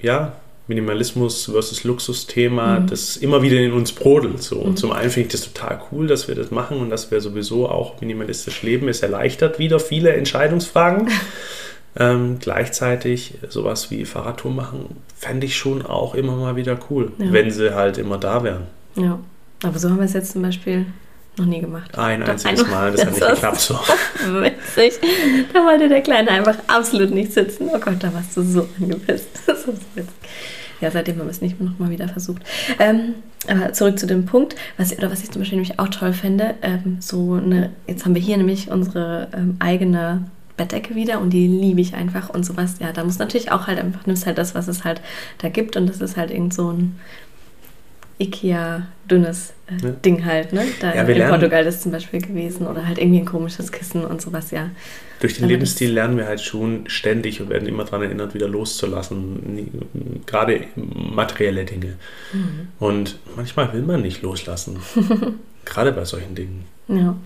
ja, 0.00 0.32
Minimalismus 0.68 1.44
versus 1.44 1.84
Luxus-Thema, 1.84 2.80
mhm. 2.80 2.86
das 2.88 3.16
immer 3.16 3.42
wieder 3.42 3.58
in 3.58 3.72
uns 3.72 3.92
brodelt. 3.92 4.42
So. 4.42 4.56
Und 4.56 4.70
mhm. 4.70 4.76
zum 4.76 4.92
einen 4.92 5.10
finde 5.10 5.26
ich 5.26 5.32
das 5.32 5.52
total 5.52 5.80
cool, 5.92 6.06
dass 6.08 6.26
wir 6.26 6.34
das 6.34 6.50
machen 6.50 6.78
und 6.78 6.90
dass 6.90 7.10
wir 7.10 7.20
sowieso 7.20 7.68
auch 7.68 8.00
minimalistisch 8.00 8.62
leben. 8.62 8.88
Es 8.88 9.00
erleichtert 9.00 9.58
wieder 9.58 9.78
viele 9.78 10.12
Entscheidungsfragen. 10.14 11.08
ähm, 11.98 12.38
gleichzeitig 12.38 13.38
sowas 13.48 13.90
wie 13.90 14.04
Fahrradtour 14.04 14.52
machen, 14.52 14.96
fände 15.16 15.46
ich 15.46 15.56
schon 15.56 15.84
auch 15.84 16.14
immer 16.14 16.36
mal 16.36 16.56
wieder 16.56 16.78
cool, 16.90 17.12
ja. 17.18 17.32
wenn 17.32 17.50
sie 17.50 17.74
halt 17.74 17.98
immer 17.98 18.18
da 18.18 18.42
wären. 18.42 18.66
Ja, 18.96 19.18
aber 19.62 19.78
so 19.78 19.90
haben 19.90 19.98
wir 19.98 20.04
es 20.04 20.12
jetzt 20.12 20.32
zum 20.32 20.42
Beispiel 20.42 20.86
noch 21.38 21.46
nie 21.46 21.60
gemacht. 21.60 21.96
Ein 21.98 22.20
Doch 22.20 22.28
einziges 22.28 22.64
ein 22.64 22.70
Mal, 22.70 22.92
das, 22.92 23.00
das 23.00 23.08
hat 23.08 23.14
nicht 23.14 23.30
geklappt 23.34 23.60
so. 23.60 23.74
Witzig. 24.40 24.94
Da 25.52 25.64
wollte 25.64 25.88
der 25.88 26.00
Kleine 26.00 26.30
einfach 26.30 26.56
absolut 26.66 27.10
nicht 27.10 27.32
sitzen. 27.32 27.68
Oh 27.72 27.78
Gott, 27.78 27.96
da 28.00 28.12
warst 28.12 28.36
du 28.36 28.42
so 28.42 28.68
angepisst. 28.80 29.28
Das 29.46 29.60
ist 29.60 29.96
witzig. 29.96 30.14
Ja, 30.80 30.90
seitdem 30.90 31.18
haben 31.18 31.26
wir 31.26 31.30
es 31.30 31.40
nicht 31.40 31.60
noch 31.60 31.78
mal 31.78 31.90
wieder 31.90 32.08
versucht. 32.08 32.42
Ähm, 32.78 33.14
aber 33.48 33.72
zurück 33.72 33.98
zu 33.98 34.06
dem 34.06 34.26
Punkt, 34.26 34.56
was, 34.76 34.96
oder 34.96 35.10
was 35.10 35.22
ich 35.22 35.30
zum 35.30 35.40
Beispiel 35.40 35.58
nämlich 35.58 35.78
auch 35.78 35.88
toll 35.88 36.12
fände, 36.12 36.54
ähm, 36.62 36.98
so 37.00 37.34
eine, 37.34 37.70
jetzt 37.86 38.04
haben 38.04 38.14
wir 38.14 38.20
hier 38.20 38.36
nämlich 38.36 38.70
unsere 38.70 39.28
ähm, 39.32 39.56
eigene 39.58 40.24
Bettdecke 40.56 40.94
wieder 40.94 41.20
und 41.20 41.30
die 41.30 41.46
liebe 41.46 41.80
ich 41.80 41.94
einfach 41.94 42.30
und 42.30 42.44
sowas. 42.44 42.76
Ja, 42.80 42.92
da 42.92 43.04
muss 43.04 43.18
natürlich 43.18 43.52
auch 43.52 43.66
halt 43.66 43.78
einfach, 43.78 44.06
nimmst 44.06 44.26
halt 44.26 44.38
das, 44.38 44.54
was 44.54 44.68
es 44.68 44.84
halt 44.84 45.00
da 45.38 45.48
gibt 45.48 45.76
und 45.76 45.88
das 45.88 46.00
ist 46.00 46.16
halt 46.16 46.30
irgend 46.30 46.54
so 46.54 46.72
ein 46.72 46.98
Ikea-dünnes 48.18 49.52
äh, 49.66 49.84
ja. 49.84 49.90
Ding 49.90 50.24
halt, 50.24 50.52
ne? 50.52 50.64
Da 50.80 50.94
ja, 50.94 51.02
in, 51.02 51.20
in 51.20 51.28
Portugal 51.28 51.64
das 51.64 51.82
zum 51.82 51.92
Beispiel 51.92 52.22
gewesen 52.22 52.66
oder 52.66 52.86
halt 52.86 52.98
irgendwie 52.98 53.18
ein 53.18 53.26
komisches 53.26 53.70
Kissen 53.70 54.04
und 54.06 54.22
sowas, 54.22 54.50
ja. 54.52 54.70
Durch 55.20 55.34
den 55.34 55.48
Lebensstil 55.48 55.92
lernen 55.92 56.16
wir 56.16 56.26
halt 56.26 56.40
schon 56.40 56.88
ständig 56.88 57.40
und 57.40 57.50
werden 57.50 57.68
immer 57.68 57.84
daran 57.84 58.02
erinnert, 58.02 58.34
wieder 58.34 58.48
loszulassen. 58.48 60.22
Gerade 60.26 60.64
materielle 60.76 61.64
Dinge. 61.64 61.96
Mhm. 62.32 62.68
Und 62.78 63.18
manchmal 63.34 63.72
will 63.72 63.82
man 63.82 64.02
nicht 64.02 64.22
loslassen. 64.22 64.78
Gerade 65.64 65.92
bei 65.92 66.04
solchen 66.04 66.34
Dingen. 66.34 66.64
Ja. 66.88 67.16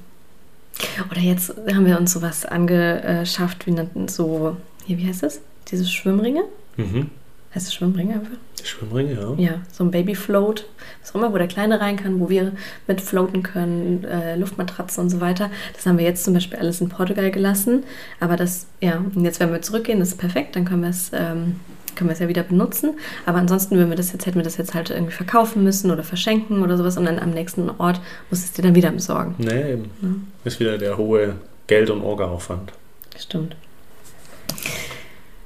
Oder 1.10 1.20
jetzt 1.20 1.54
haben 1.72 1.86
wir 1.86 1.98
uns 1.98 2.12
sowas 2.12 2.44
angeschafft, 2.44 3.66
wie 3.66 3.76
so, 4.08 4.56
hier, 4.86 4.98
wie 4.98 5.06
heißt 5.06 5.22
das? 5.22 5.40
Diese 5.70 5.84
Schwimmringe? 5.84 6.44
Mhm. 6.76 7.10
Heißt 7.54 7.66
es 7.66 7.74
Schwimmringe 7.74 8.14
einfach? 8.14 8.36
Schwimmringe, 8.62 9.12
ja. 9.12 9.34
Ja, 9.36 9.60
so 9.72 9.84
ein 9.84 9.90
Babyfloat, 9.90 10.66
was 11.00 11.10
auch 11.10 11.14
immer, 11.16 11.32
wo 11.32 11.38
der 11.38 11.48
Kleine 11.48 11.80
rein 11.80 11.96
kann, 11.96 12.20
wo 12.20 12.28
wir 12.28 12.52
mit 12.86 13.00
floaten 13.00 13.42
können, 13.42 14.04
äh, 14.04 14.36
Luftmatratzen 14.36 15.04
und 15.04 15.10
so 15.10 15.20
weiter. 15.20 15.50
Das 15.74 15.86
haben 15.86 15.98
wir 15.98 16.04
jetzt 16.04 16.24
zum 16.24 16.34
Beispiel 16.34 16.58
alles 16.58 16.80
in 16.80 16.88
Portugal 16.88 17.30
gelassen. 17.30 17.84
Aber 18.20 18.36
das, 18.36 18.66
ja, 18.80 18.98
und 18.98 19.24
jetzt 19.24 19.40
werden 19.40 19.52
wir 19.52 19.62
zurückgehen, 19.62 19.98
das 19.98 20.10
ist 20.10 20.18
perfekt, 20.18 20.56
dann 20.56 20.64
können 20.64 20.82
wir 20.82 20.90
es. 20.90 21.10
Ähm, 21.12 21.56
können 22.00 22.08
wir 22.08 22.14
es 22.14 22.18
ja 22.20 22.28
wieder 22.28 22.42
benutzen. 22.42 22.98
Aber 23.26 23.36
ansonsten 23.36 23.76
würden 23.76 23.90
wir 23.90 23.96
das 23.96 24.10
jetzt, 24.10 24.24
hätten 24.24 24.38
wir 24.38 24.42
das 24.42 24.56
jetzt 24.56 24.72
halt 24.72 24.88
irgendwie 24.88 25.12
verkaufen 25.12 25.62
müssen 25.62 25.90
oder 25.90 26.02
verschenken 26.02 26.62
oder 26.62 26.78
sowas 26.78 26.96
und 26.96 27.04
dann 27.04 27.18
am 27.18 27.30
nächsten 27.30 27.68
Ort 27.68 28.00
muss 28.30 28.42
es 28.42 28.52
dir 28.52 28.62
dann 28.62 28.74
wieder 28.74 28.90
besorgen. 28.90 29.34
Nee, 29.36 29.72
eben. 29.72 29.90
Ja. 30.00 30.08
Ist 30.46 30.60
wieder 30.60 30.78
der 30.78 30.96
hohe 30.96 31.34
Geld- 31.66 31.90
und 31.90 32.00
Orga-Aufwand. 32.00 32.72
Stimmt. 33.18 33.54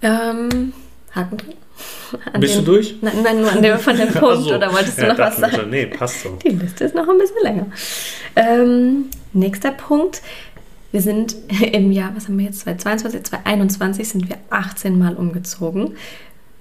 Ähm, 0.00 0.72
Haken 1.10 1.38
drin. 1.38 1.54
Bist 2.40 2.54
den, 2.54 2.64
du 2.64 2.72
durch? 2.72 2.94
Nein, 3.00 3.14
nein, 3.24 3.40
nur 3.40 3.50
an 3.50 3.60
dem, 3.60 3.76
von 3.78 3.96
dem 3.96 4.08
Punkt. 4.12 4.44
So. 4.44 4.54
Oder 4.54 4.72
wolltest 4.72 4.98
du 4.98 5.02
ja, 5.02 5.08
noch 5.08 5.18
was 5.18 5.36
sagen? 5.38 5.56
Schon, 5.56 5.70
nee, 5.70 5.86
passt 5.86 6.22
so. 6.22 6.38
Die 6.44 6.50
Liste 6.50 6.84
ist 6.84 6.94
noch 6.94 7.08
ein 7.08 7.18
bisschen 7.18 7.42
länger. 7.42 7.66
Ähm, 8.36 9.06
nächster 9.32 9.72
Punkt. 9.72 10.22
Wir 10.94 11.02
sind 11.02 11.34
im 11.72 11.90
Jahr, 11.90 12.12
was 12.14 12.28
haben 12.28 12.38
wir 12.38 12.46
jetzt, 12.46 12.60
2022, 12.60 13.24
2021 13.24 14.08
sind 14.08 14.28
wir 14.28 14.36
18 14.50 14.96
Mal 14.96 15.16
umgezogen. 15.16 15.96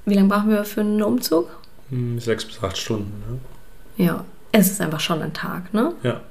Wie 0.05 0.13
lange 0.15 0.27
brauchen 0.27 0.49
wir 0.49 0.63
für 0.65 0.81
einen 0.81 1.01
Umzug? 1.01 1.49
Hm, 1.89 2.19
sechs 2.19 2.45
bis 2.45 2.61
acht 2.61 2.77
Stunden. 2.77 3.23
Ne? 3.29 4.05
Ja, 4.05 4.25
es 4.51 4.71
ist 4.71 4.81
einfach 4.81 4.99
schon 4.99 5.21
ein 5.21 5.33
Tag, 5.33 5.73
ne? 5.73 5.93
Ja. 6.03 6.21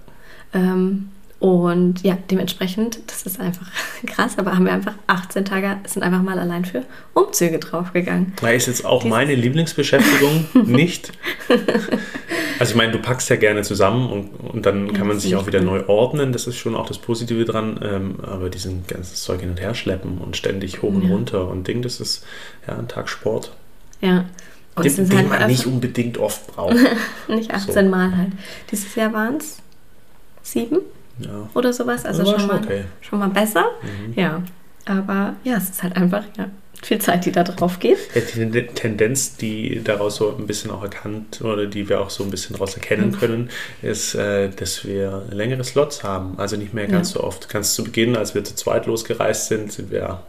Ähm, 0.53 1.09
und 1.43 2.05
ja, 2.05 2.17
dementsprechend, 2.31 3.01
das 3.09 3.25
ist 3.25 3.41
einfach 3.41 3.67
krass, 4.07 4.39
aber 4.39 4.55
haben 4.55 4.65
wir 4.65 4.73
einfach 4.73 4.95
18 5.09 5.45
Tage, 5.45 5.77
sind 5.87 6.05
einfach 6.05 6.23
mal 6.23 6.39
allein 6.39 6.65
für 6.65 6.85
Umzüge 7.15 7.59
draufgegangen. 7.59 8.33
Da 8.41 8.51
ist 8.51 8.67
jetzt 8.67 8.85
auch 8.85 9.03
Dies 9.03 9.11
meine 9.11 9.35
Lieblingsbeschäftigung 9.35 10.47
nicht. 10.67 11.11
Also 12.61 12.73
ich 12.73 12.77
meine, 12.77 12.93
du 12.93 12.99
packst 12.99 13.29
ja 13.29 13.35
gerne 13.35 13.63
zusammen 13.63 14.09
und, 14.09 14.29
und 14.53 14.67
dann 14.67 14.93
kann 14.93 15.09
man 15.09 15.19
sich 15.19 15.35
auch 15.35 15.49
wieder 15.49 15.61
neu 15.61 15.85
ordnen. 15.89 16.33
Das 16.33 16.47
ist 16.47 16.59
schon 16.59 16.77
auch 16.77 16.87
das 16.87 16.99
Positive 16.99 17.45
dran. 17.45 17.81
Ähm, 17.83 18.21
aber 18.23 18.49
diesen 18.49 18.87
ganzen 18.87 19.17
Zeug 19.17 19.41
hin 19.41 19.51
und 19.51 19.61
her 19.61 19.75
schleppen 19.75 20.19
und 20.19 20.37
ständig 20.37 20.83
hoch 20.83 20.95
und 20.95 21.03
ja. 21.03 21.11
runter 21.11 21.49
und 21.49 21.67
Ding, 21.67 21.83
das 21.83 21.99
ist 21.99 22.25
ja 22.69 22.79
ein 22.79 22.87
Tag 22.87 23.09
Sport. 23.09 23.51
Ja. 24.03 24.27
Und 24.75 24.85
den, 24.85 25.09
den 25.09 25.19
halt 25.19 25.29
man 25.29 25.47
nicht 25.49 25.67
unbedingt 25.67 26.19
oft 26.19 26.47
braucht. 26.55 26.77
nicht 27.29 27.51
18 27.51 27.73
so. 27.73 27.91
Mal 27.91 28.17
halt. 28.17 28.33
Dieses 28.71 28.95
Jahr 28.95 29.13
waren 29.13 29.37
es 29.37 29.59
sieben? 30.43 30.81
ja. 31.19 31.49
oder 31.55 31.73
sowas. 31.73 32.05
Also 32.05 32.25
schon, 32.25 32.41
schon, 32.41 32.49
mal, 32.49 32.61
okay. 32.63 32.85
schon 33.01 33.19
mal 33.19 33.29
besser. 33.29 33.65
Mhm. 33.83 34.13
Ja. 34.15 34.43
Aber 34.85 35.37
ja, 35.45 35.57
es 35.57 35.71
ist 35.71 35.83
halt 35.83 35.97
einfach 35.97 36.25
ja, 36.37 36.51
viel 36.83 36.99
Zeit, 36.99 37.25
die 37.25 37.31
da 37.31 37.45
drauf 37.45 37.79
geht. 37.79 37.99
Ja, 38.15 38.45
die 38.45 38.67
Tendenz, 38.67 39.37
die 39.37 39.81
daraus 39.83 40.17
so 40.17 40.37
ein 40.37 40.47
bisschen 40.47 40.73
auch 40.73 40.83
erkannt 40.83 41.41
oder 41.41 41.67
die 41.67 41.89
wir 41.89 42.01
auch 42.01 42.11
so 42.11 42.25
ein 42.25 42.31
bisschen 42.31 42.55
daraus 42.55 42.75
erkennen 42.75 43.11
mhm. 43.11 43.19
können, 43.19 43.51
ist, 43.81 44.15
äh, 44.15 44.49
dass 44.51 44.85
wir 44.85 45.27
längere 45.31 45.63
Slots 45.63 46.03
haben. 46.03 46.39
Also 46.39 46.57
nicht 46.57 46.75
mehr 46.75 46.89
ganz 46.89 47.15
ja. 47.15 47.21
so 47.21 47.25
oft. 47.25 47.49
Ganz 47.49 47.75
zu 47.75 47.85
Beginn, 47.85 48.17
als 48.17 48.35
wir 48.35 48.43
zu 48.43 48.57
zweit 48.57 48.87
losgereist 48.87 49.49
sind, 49.49 49.71
sind 49.71 49.93
wir 49.93 50.23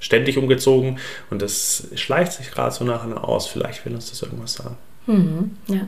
ständig 0.00 0.38
umgezogen 0.38 0.98
und 1.30 1.42
das 1.42 1.88
schleicht 1.94 2.32
sich 2.32 2.50
gerade 2.50 2.74
so 2.74 2.84
nachher 2.84 3.24
aus. 3.24 3.46
Vielleicht 3.46 3.84
will 3.84 3.94
uns 3.94 4.10
das 4.10 4.22
irgendwas 4.22 4.54
sagen. 4.54 4.76
Mhm, 5.08 5.56
ja. 5.68 5.86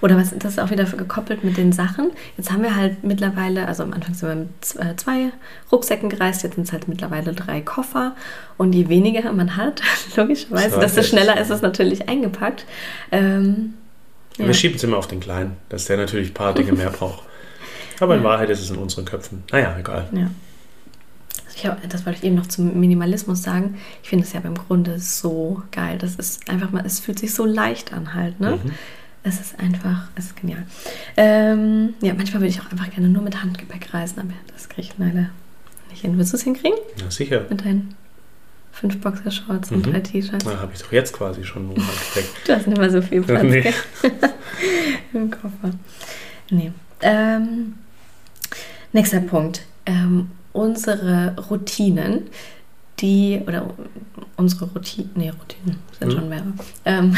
Oder 0.00 0.16
was 0.16 0.30
das 0.36 0.52
ist 0.52 0.58
auch 0.58 0.70
wieder 0.70 0.84
gekoppelt 0.84 1.44
mit 1.44 1.58
den 1.58 1.72
Sachen. 1.72 2.10
Jetzt 2.38 2.50
haben 2.50 2.62
wir 2.62 2.74
halt 2.74 3.04
mittlerweile, 3.04 3.68
also 3.68 3.82
am 3.82 3.92
Anfang 3.92 4.14
sind 4.14 4.28
wir 4.28 4.34
mit 4.34 4.92
äh, 4.92 4.96
zwei 4.96 5.30
Rucksäcken 5.70 6.08
gereist, 6.08 6.42
jetzt 6.42 6.54
sind 6.54 6.64
es 6.64 6.72
halt 6.72 6.88
mittlerweile 6.88 7.34
drei 7.34 7.60
Koffer. 7.60 8.16
Und 8.56 8.72
je 8.72 8.88
weniger 8.88 9.30
man 9.32 9.56
hat, 9.56 9.82
logischerweise, 10.16 10.80
desto 10.80 11.02
schneller 11.02 11.38
ist 11.38 11.50
es 11.50 11.60
natürlich 11.60 12.08
eingepackt. 12.08 12.64
Ähm, 13.10 13.74
ja. 14.38 14.46
Wir 14.46 14.54
schieben 14.54 14.76
es 14.76 14.84
immer 14.84 14.96
auf 14.96 15.06
den 15.06 15.20
Kleinen, 15.20 15.58
dass 15.68 15.84
der 15.84 15.98
natürlich 15.98 16.30
ein 16.30 16.34
paar 16.34 16.54
Dinge 16.54 16.72
mehr 16.72 16.90
braucht. 16.98 17.24
Aber 18.00 18.16
in 18.16 18.24
Wahrheit 18.24 18.48
ist 18.48 18.62
es 18.62 18.70
in 18.70 18.76
unseren 18.76 19.04
Köpfen. 19.04 19.44
Naja, 19.52 19.76
egal. 19.78 20.08
Ja 20.12 20.30
hab, 21.64 21.88
das 21.88 22.06
wollte 22.06 22.18
ich 22.18 22.24
eben 22.24 22.36
noch 22.36 22.46
zum 22.46 22.78
Minimalismus 22.78 23.42
sagen. 23.42 23.76
Ich 24.02 24.08
finde 24.08 24.24
es 24.24 24.32
ja 24.32 24.40
beim 24.40 24.54
Grunde 24.54 24.98
so 24.98 25.62
geil. 25.70 25.98
Das 25.98 26.16
ist 26.16 26.48
einfach 26.50 26.70
mal, 26.70 26.84
es 26.84 27.00
fühlt 27.00 27.18
sich 27.18 27.34
so 27.34 27.44
leicht 27.44 27.92
an 27.92 28.14
halt, 28.14 28.40
ne? 28.40 28.58
Mhm. 28.62 28.72
Es 29.24 29.40
ist 29.40 29.58
einfach, 29.60 30.08
es 30.16 30.26
ist 30.26 30.36
genial. 30.40 30.66
Ähm, 31.16 31.94
ja, 32.00 32.12
manchmal 32.14 32.42
würde 32.42 32.48
ich 32.48 32.60
auch 32.60 32.70
einfach 32.72 32.90
gerne 32.90 33.08
nur 33.08 33.22
mit 33.22 33.40
Handgepäck 33.40 33.94
reisen, 33.94 34.18
aber 34.18 34.32
das 34.52 34.68
kriege 34.68 34.88
ich 34.88 34.98
leider 34.98 35.30
nicht 35.90 36.02
hin. 36.02 36.18
Willst 36.18 36.32
du 36.32 36.36
es 36.36 36.42
hinkriegen? 36.42 36.78
Ja, 36.96 37.08
sicher. 37.08 37.46
Mit 37.48 37.64
deinen 37.64 37.94
fünf 38.72 39.00
Boxershorts 39.00 39.70
mhm. 39.70 39.76
und 39.76 39.86
drei 39.86 40.00
T-Shirts. 40.00 40.44
Na, 40.44 40.58
habe 40.58 40.72
ich 40.74 40.80
doch 40.80 40.90
jetzt 40.90 41.12
quasi 41.12 41.44
schon 41.44 41.68
nur 41.68 41.76
Handgepäck. 41.76 42.24
du 42.46 42.52
hast 42.56 42.66
nicht 42.66 42.78
mehr 42.78 42.90
so 42.90 43.00
viel 43.02 43.22
Platz 43.22 43.42
nee. 43.44 43.72
im 45.12 45.30
Koffer. 45.30 45.70
Nee. 46.50 46.72
Ähm, 47.00 47.74
nächster 48.92 49.20
Punkt. 49.20 49.62
Ähm, 49.86 50.30
unsere 50.52 51.36
Routinen, 51.50 52.28
die, 53.00 53.40
oder 53.46 53.70
unsere 54.36 54.66
Routinen, 54.66 55.10
nee, 55.14 55.30
Routinen 55.30 55.78
sind 55.98 56.08
mhm. 56.08 56.12
schon 56.12 56.28
mehrere, 56.28 56.52
ähm, 56.84 57.16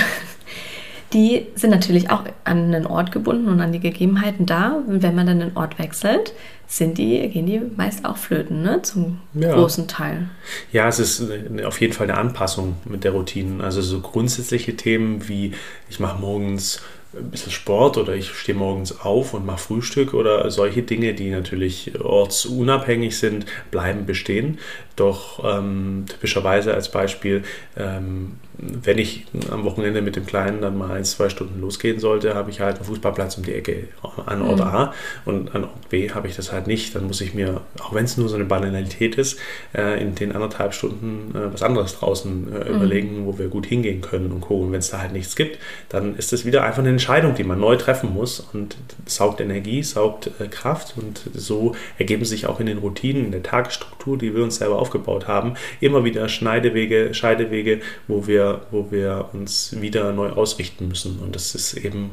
die 1.12 1.47
sind 1.55 1.70
natürlich 1.70 2.11
auch 2.11 2.25
an 2.44 2.75
einen 2.75 2.87
Ort 2.87 3.12
gebunden 3.12 3.49
und 3.49 3.61
an 3.61 3.73
die 3.73 3.81
Gegebenheiten 3.81 4.47
da. 4.47 4.83
Wenn 4.87 5.14
man 5.14 5.27
dann 5.27 5.38
den 5.38 5.57
Ort 5.57 5.79
wechselt, 5.79 6.33
sind 6.66 6.99
die, 6.99 7.29
gehen 7.29 7.47
die 7.47 7.61
meist 7.77 8.05
auch 8.05 8.16
flöten, 8.16 8.62
ne? 8.62 8.83
zum 8.83 9.20
ja. 9.35 9.55
großen 9.55 9.87
Teil. 9.87 10.29
Ja, 10.73 10.88
es 10.88 10.99
ist 10.99 11.25
auf 11.64 11.81
jeden 11.81 11.92
Fall 11.92 12.11
eine 12.11 12.18
Anpassung 12.18 12.77
mit 12.85 13.05
der 13.05 13.12
Routine. 13.12 13.62
Also 13.62 13.81
so 13.81 14.01
grundsätzliche 14.01 14.77
Themen 14.77 15.29
wie 15.29 15.53
ich 15.88 16.01
mache 16.01 16.20
morgens 16.20 16.83
ein 17.16 17.31
bisschen 17.31 17.53
Sport 17.53 17.96
oder 17.96 18.14
ich 18.14 18.31
stehe 18.31 18.57
morgens 18.57 19.00
auf 19.00 19.35
und 19.35 19.46
mache 19.46 19.59
Frühstück 19.59 20.14
oder 20.14 20.50
solche 20.50 20.83
Dinge, 20.83 21.14
die 21.14 21.31
natürlich 21.31 21.98
ortsunabhängig 22.00 23.18
sind, 23.18 23.46
bleiben 23.70 24.07
bestehen. 24.07 24.59
Doch 24.96 25.42
ähm, 25.44 26.04
typischerweise 26.09 26.74
als 26.74 26.90
Beispiel, 26.90 27.42
ähm, 27.76 28.33
wenn 28.59 28.98
ich 28.98 29.24
am 29.50 29.64
Wochenende 29.64 30.00
mit 30.00 30.14
dem 30.14 30.26
Kleinen 30.26 30.61
dann 30.61 30.78
mal 30.78 30.92
ein, 30.92 31.04
zwei 31.04 31.28
Stunden 31.28 31.61
losgehen 31.61 31.98
sollte, 31.98 32.35
habe 32.35 32.50
ich 32.50 32.61
halt 32.61 32.76
einen 32.76 32.85
Fußballplatz 32.85 33.37
um 33.37 33.44
die 33.44 33.52
Ecke 33.52 33.88
an 34.26 34.42
Ort 34.42 34.61
mhm. 34.61 34.64
A 34.64 34.94
und 35.24 35.54
an 35.54 35.64
Ort 35.64 35.88
B 35.88 36.11
habe 36.11 36.28
ich 36.28 36.37
das 36.37 36.52
halt 36.52 36.68
nicht. 36.68 36.94
Dann 36.94 37.07
muss 37.07 37.20
ich 37.20 37.35
mir, 37.35 37.62
auch 37.80 37.92
wenn 37.92 38.04
es 38.04 38.16
nur 38.16 38.28
so 38.28 38.37
eine 38.37 38.44
Banalität 38.44 39.16
ist, 39.16 39.38
äh, 39.74 40.00
in 40.00 40.14
den 40.14 40.33
anderthalb 40.33 40.72
Stunden 40.72 41.35
äh, 41.37 41.52
was 41.52 41.62
anderes 41.62 41.98
draußen 41.98 42.52
äh, 42.52 42.70
mhm. 42.70 42.76
überlegen, 42.76 43.26
wo 43.26 43.38
wir 43.38 43.48
gut 43.48 43.66
hingehen 43.66 44.00
können 44.00 44.30
und 44.30 44.40
gucken. 44.40 44.70
Wenn 44.70 44.78
es 44.78 44.90
da 44.90 45.00
halt 45.00 45.12
nichts 45.12 45.35
gibt, 45.35 45.59
dann 45.88 46.16
ist 46.16 46.33
das 46.33 46.44
wieder 46.44 46.62
einfach 46.62 46.78
eine 46.78 46.90
Entscheidung, 46.90 47.35
die 47.35 47.44
man 47.44 47.59
neu 47.59 47.74
treffen 47.76 48.14
muss 48.14 48.40
und 48.52 48.76
saugt 49.07 49.40
Energie, 49.40 49.83
saugt 49.83 50.30
äh, 50.38 50.46
Kraft 50.46 50.94
und 50.96 51.22
so 51.35 51.74
ergeben 51.98 52.24
sich 52.24 52.46
auch 52.46 52.61
in 52.61 52.66
den 52.66 52.78
Routinen, 52.78 53.26
in 53.26 53.33
der 53.33 53.42
Tagesstruktur, 53.42 54.16
die 54.16 54.35
wir 54.35 54.44
uns 54.44 54.57
selber 54.57 54.78
aufgebaut 54.85 55.27
haben, 55.27 55.55
immer 55.81 56.05
wieder 56.05 56.29
Schneidewege, 56.29 57.14
Scheidewege, 57.14 57.81
wo 58.07 58.27
wir, 58.27 58.66
wo 58.70 58.90
wir 58.90 59.31
uns 59.33 59.81
wieder 59.81 60.12
neu 60.12 60.31
ausrichten 60.31 60.88
müssen. 60.88 61.18
Und 61.20 61.35
das 61.35 61.55
ist 61.55 61.75
eben 61.75 62.11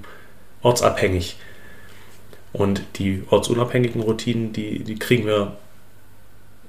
ortsabhängig. 0.61 1.35
Und 2.53 2.81
die 2.95 3.23
ortsunabhängigen 3.29 4.01
Routinen, 4.01 4.53
die, 4.53 4.83
die 4.83 4.95
kriegen 4.95 5.25
wir 5.25 5.57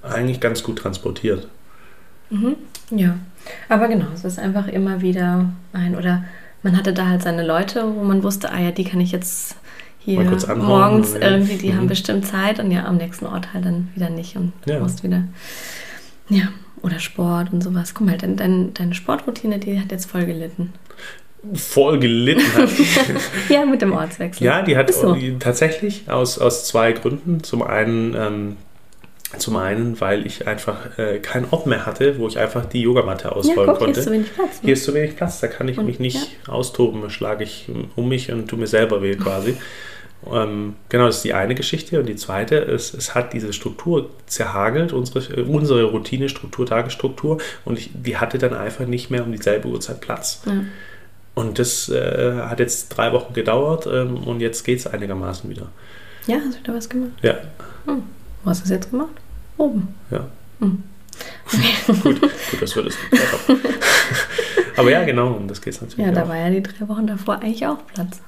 eigentlich 0.02 0.40
ganz 0.40 0.62
gut 0.62 0.78
transportiert. 0.78 1.46
Mhm. 2.30 2.56
Ja, 2.90 3.16
aber 3.68 3.88
genau, 3.88 4.06
es 4.14 4.24
ist 4.24 4.38
einfach 4.38 4.66
immer 4.68 5.00
wieder 5.00 5.52
ein, 5.72 5.96
oder 5.96 6.24
man 6.62 6.76
hatte 6.76 6.92
da 6.92 7.06
halt 7.08 7.22
seine 7.22 7.46
Leute, 7.46 7.84
wo 7.94 8.02
man 8.02 8.22
wusste, 8.22 8.50
ah 8.50 8.60
ja, 8.60 8.70
die 8.70 8.84
kann 8.84 9.00
ich 9.00 9.12
jetzt 9.12 9.56
hier 10.04 10.22
morgens 10.56 11.14
irgendwie, 11.14 11.58
die 11.58 11.70
mhm. 11.70 11.76
haben 11.76 11.86
bestimmt 11.86 12.26
Zeit 12.26 12.58
und 12.58 12.70
ja, 12.70 12.86
am 12.86 12.96
nächsten 12.96 13.26
Ort 13.26 13.52
halt 13.54 13.64
dann 13.64 13.88
wieder 13.94 14.10
nicht 14.10 14.36
und 14.36 14.52
du 14.66 14.72
ja. 14.72 14.80
musst 14.80 15.04
wieder, 15.04 15.24
ja, 16.28 16.48
oder 16.82 16.98
Sport 16.98 17.52
und 17.52 17.62
sowas. 17.62 17.94
Guck 17.94 18.06
mal, 18.06 18.18
dein, 18.18 18.36
dein, 18.36 18.74
deine 18.74 18.94
Sportroutine, 18.94 19.58
die 19.58 19.78
hat 19.78 19.90
jetzt 19.90 20.10
voll 20.10 20.26
gelitten. 20.26 20.72
Voll 21.54 21.98
gelitten 21.98 22.44
hat. 22.54 22.70
ja, 23.48 23.64
mit 23.64 23.82
dem 23.82 23.92
Ortswechsel. 23.92 24.46
Ja, 24.46 24.62
die 24.62 24.76
hat 24.76 24.92
so. 24.92 25.16
tatsächlich 25.40 26.08
aus, 26.08 26.38
aus 26.38 26.66
zwei 26.66 26.92
Gründen. 26.92 27.42
Zum 27.42 27.62
einen 27.62 28.14
ähm, 28.14 28.56
zum 29.38 29.56
einen, 29.56 30.00
weil 30.00 30.26
ich 30.26 30.46
einfach 30.46 30.98
äh, 30.98 31.18
keinen 31.18 31.46
Ort 31.50 31.66
mehr 31.66 31.86
hatte, 31.86 32.18
wo 32.18 32.28
ich 32.28 32.38
einfach 32.38 32.66
die 32.66 32.82
Yogamatte 32.82 33.34
ausrollen 33.34 33.66
ja, 33.66 33.66
guck, 33.66 33.78
konnte. 33.78 34.00
Hier 34.00 34.02
ist 34.02 34.04
zu 34.04 34.12
wenig 34.12 34.34
Platz. 34.34 34.50
Ne? 34.50 34.60
Hier 34.62 34.72
ist 34.74 34.84
zu 34.84 34.94
wenig 34.94 35.16
Platz, 35.16 35.40
da 35.40 35.46
kann 35.46 35.68
ich 35.68 35.78
und, 35.78 35.86
mich 35.86 35.98
nicht 35.98 36.30
ja. 36.46 36.52
austoben, 36.52 37.08
schlage 37.10 37.44
ich 37.44 37.68
um 37.96 38.08
mich 38.08 38.30
und 38.30 38.48
tu 38.48 38.56
mir 38.56 38.66
selber 38.66 39.02
weh 39.02 39.16
quasi. 39.16 39.56
Ähm, 40.30 40.76
genau, 40.88 41.06
das 41.06 41.16
ist 41.16 41.24
die 41.24 41.34
eine 41.34 41.54
Geschichte. 41.54 41.98
Und 41.98 42.06
die 42.06 42.16
zweite 42.16 42.56
ist, 42.56 42.94
es 42.94 43.14
hat 43.14 43.32
diese 43.32 43.52
Struktur 43.52 44.10
zerhagelt, 44.26 44.92
unsere, 44.92 45.44
unsere 45.44 45.84
Routine-Struktur, 45.84 46.66
Tagesstruktur. 46.66 47.38
Und 47.64 47.78
ich, 47.78 47.90
die 47.92 48.16
hatte 48.16 48.38
dann 48.38 48.54
einfach 48.54 48.86
nicht 48.86 49.10
mehr 49.10 49.24
um 49.24 49.32
dieselbe 49.32 49.68
Uhrzeit 49.68 50.00
Platz. 50.00 50.42
Ja. 50.46 50.52
Und 51.34 51.58
das 51.58 51.88
äh, 51.88 52.34
hat 52.42 52.60
jetzt 52.60 52.90
drei 52.90 53.12
Wochen 53.12 53.32
gedauert 53.32 53.86
ähm, 53.90 54.18
und 54.18 54.40
jetzt 54.40 54.64
geht 54.64 54.80
es 54.80 54.86
einigermaßen 54.86 55.48
wieder. 55.48 55.68
Ja, 56.26 56.36
hast 56.36 56.58
du 56.58 56.62
wieder 56.62 56.74
was 56.74 56.88
gemacht? 56.88 57.12
Ja. 57.22 57.36
Hm. 57.86 58.02
Wo 58.44 58.50
hast 58.50 58.60
du 58.60 58.64
es 58.64 58.70
jetzt 58.70 58.90
gemacht? 58.90 59.14
Oben. 59.56 59.94
Ja. 60.10 60.26
Hm. 60.60 60.82
gut, 62.02 62.20
gut, 62.20 62.22
wir 62.22 62.60
das 62.60 62.74
geklärt 62.74 63.32
haben. 63.48 63.60
Aber 64.76 64.90
ja, 64.90 65.04
genau, 65.04 65.32
und 65.32 65.48
das 65.48 65.60
geht 65.60 65.80
natürlich. 65.80 66.06
Ja, 66.06 66.12
da 66.12 66.24
auch. 66.24 66.28
war 66.28 66.36
ja 66.36 66.50
die 66.50 66.62
drei 66.62 66.88
Wochen 66.88 67.06
davor 67.06 67.36
eigentlich 67.36 67.66
auch 67.66 67.78
Platz. 67.86 68.20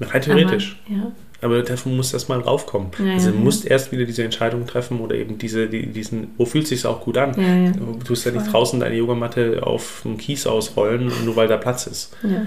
Rein 0.00 0.22
theoretisch. 0.22 0.80
Aber, 0.86 0.96
ja. 0.96 1.12
Aber 1.40 1.62
dafür 1.62 1.92
muss 1.92 2.12
erst 2.12 2.28
mal 2.28 2.40
raufkommen. 2.40 2.90
Ja, 2.98 3.12
also 3.14 3.30
du 3.30 3.38
musst 3.38 3.64
ja. 3.64 3.70
erst 3.70 3.92
wieder 3.92 4.04
diese 4.04 4.24
Entscheidung 4.24 4.66
treffen 4.66 5.00
oder 5.00 5.14
eben 5.14 5.38
diese, 5.38 5.68
die, 5.68 5.86
diesen, 5.86 6.32
wo 6.36 6.44
fühlt 6.44 6.64
es 6.64 6.70
sich 6.70 6.86
auch 6.86 7.00
gut 7.00 7.16
an? 7.16 7.32
Du 7.76 7.98
tust 8.04 8.26
ja 8.26 8.32
nicht 8.32 8.52
draußen 8.52 8.80
deine 8.80 8.96
Yogamatte 8.96 9.64
auf 9.64 10.00
dem 10.04 10.18
Kies 10.18 10.46
ausrollen, 10.46 11.12
nur 11.24 11.36
weil 11.36 11.46
da 11.46 11.56
Platz 11.56 11.86
ist. 11.86 12.16
Ja. 12.24 12.44